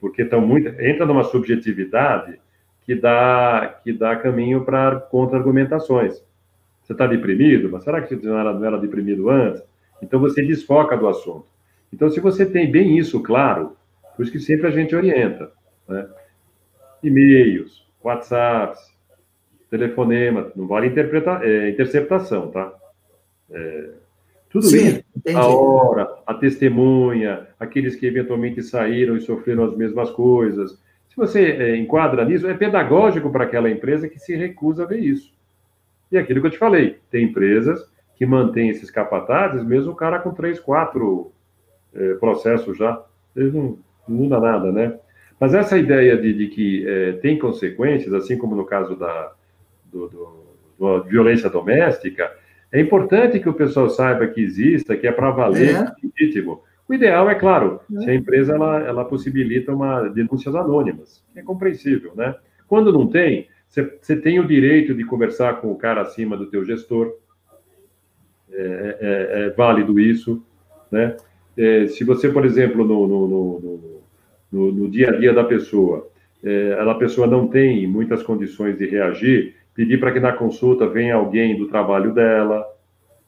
[0.00, 2.40] Porque tão muito, entra numa subjetividade
[2.84, 6.24] que dá, que dá caminho para contra-argumentações.
[6.82, 7.68] Você está deprimido?
[7.70, 9.62] Mas será que você não era, não era deprimido antes?
[10.02, 11.46] Então você desfoca do assunto.
[11.92, 13.76] Então, se você tem bem isso claro,
[14.16, 15.52] por isso que sempre a gente orienta.
[15.86, 16.08] Né?
[17.02, 18.80] E-mails, WhatsApps,
[19.70, 22.72] telefonema, não vale interpreta, é, interceptação, tá?
[23.50, 23.90] É,
[24.50, 30.10] tudo Sim, isso, a hora, a testemunha, aqueles que eventualmente saíram e sofreram as mesmas
[30.10, 30.72] coisas.
[31.08, 34.98] Se você é, enquadra nisso, é pedagógico para aquela empresa que se recusa a ver
[34.98, 35.32] isso.
[36.10, 37.90] E aquilo que eu te falei, tem empresas
[38.22, 41.32] que mantêm esses capatazes, mesmo o cara com três, quatro
[41.92, 43.04] é, processos já,
[43.34, 44.96] eles não, não muda nada, né?
[45.40, 49.32] Mas essa ideia de, de que é, tem consequências, assim como no caso da
[49.86, 50.44] do, do,
[50.78, 52.32] do, violência doméstica,
[52.70, 55.92] é importante que o pessoal saiba que exista, que é para valer, é.
[56.00, 56.62] legítimo.
[56.88, 58.00] O ideal é, claro, é.
[58.02, 62.36] se a empresa ela, ela possibilita uma denúncias anônimas, é compreensível, né?
[62.68, 66.64] Quando não tem, você tem o direito de conversar com o cara acima do teu
[66.64, 67.20] gestor,
[68.52, 70.42] é, é, é válido isso,
[70.90, 71.16] né?
[71.56, 74.02] É, se você, por exemplo, no, no, no
[74.52, 76.08] no, dia a dia da pessoa,
[76.44, 81.14] é, a pessoa não tem muitas condições de reagir, pedir para que na consulta venha
[81.14, 82.66] alguém do trabalho dela.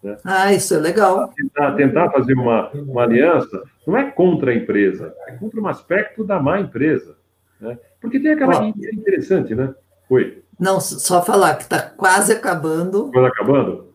[0.03, 0.19] Né?
[0.23, 1.33] Ah, isso é legal.
[1.35, 6.23] Tentar, tentar fazer uma, uma aliança não é contra a empresa, é contra um aspecto
[6.23, 7.17] da má empresa.
[7.59, 7.79] Né?
[8.01, 8.67] Porque tem aquela.
[8.67, 9.75] Interessante, né?
[10.11, 10.43] Oi.
[10.61, 13.11] Não, só falar que está quase acabando.
[13.11, 13.94] Quase acabando?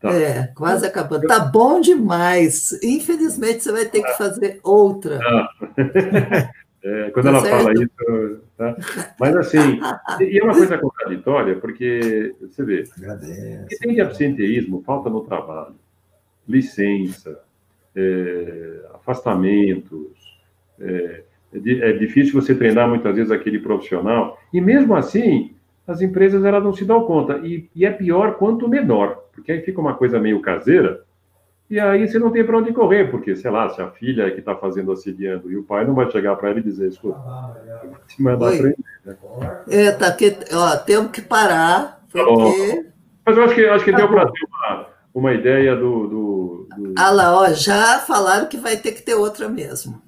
[0.00, 0.14] Tá.
[0.14, 1.26] É, quase acabando.
[1.26, 2.78] Tá bom demais.
[2.82, 5.18] Infelizmente, você vai ter que fazer outra.
[5.22, 5.48] Ah.
[6.80, 7.56] É, quando tá ela certo.
[7.56, 8.40] fala isso.
[8.56, 8.76] Tá?
[9.18, 9.80] Mas assim,
[10.20, 12.84] e é uma coisa contraditória, porque você vê,
[13.68, 15.74] que tem de absenteísmo, falta no trabalho,
[16.48, 17.40] licença,
[17.96, 20.38] é, afastamentos.
[20.80, 25.54] É, é, difícil você treinar muitas vezes aquele profissional, e mesmo assim,
[25.86, 27.38] as empresas elas não se dão conta.
[27.38, 31.02] E, e é pior quanto menor, porque aí fica uma coisa meio caseira
[31.70, 34.30] e aí você não tem para onde correr, porque, sei lá, se a filha é
[34.30, 37.18] que está fazendo assediando e o pai não vai chegar para ela e dizer, escuta,
[37.82, 38.76] eu vou te mandar aprender.
[39.04, 39.16] Né?
[39.68, 42.86] É, tá aqui, ó, temos que parar, tá porque...
[43.26, 46.94] Mas eu acho que, acho que deu para ter uma, uma ideia do, do, do...
[46.96, 50.00] Ah lá, ó, já falaram que vai ter que ter outra mesmo.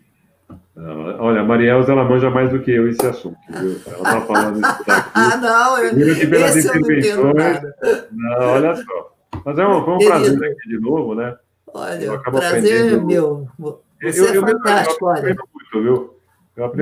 [1.19, 3.79] Olha, a Marielza, ela manja mais do que eu esse assunto, viu?
[3.87, 5.11] Ela está falando isso daqui.
[5.13, 7.77] ah, não, eu, esse eu não entendo nada.
[8.11, 9.20] Não, olha só.
[9.45, 11.37] Mas é um, foi um prazer aqui de novo, né?
[11.73, 13.49] Olha, prazer é meu.
[13.59, 15.37] Você eu, é fantástico, eu, eu, olha.
[15.55, 16.21] Muito, viu?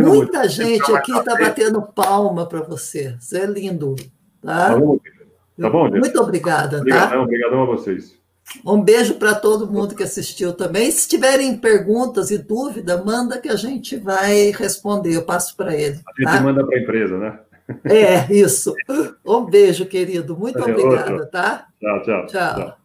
[0.02, 0.48] Muita muito.
[0.48, 3.16] gente aqui está batendo palma para você.
[3.18, 3.94] Você é lindo.
[4.42, 4.98] Tá, tá bom,
[5.58, 6.00] tá gente?
[6.00, 6.78] Muito obrigada.
[6.78, 7.22] Obrigadão, tá?
[7.22, 8.18] obrigadão a vocês.
[8.64, 10.90] Um beijo para todo mundo que assistiu também.
[10.90, 15.14] Se tiverem perguntas e dúvida, manda que a gente vai responder.
[15.14, 16.00] Eu passo para ele.
[16.06, 16.40] A gente tá?
[16.40, 17.38] manda para a empresa, né?
[17.84, 18.74] É, isso.
[19.26, 20.36] Um beijo, querido.
[20.36, 21.67] Muito obrigada, tá?
[21.80, 22.78] 这样这样这样。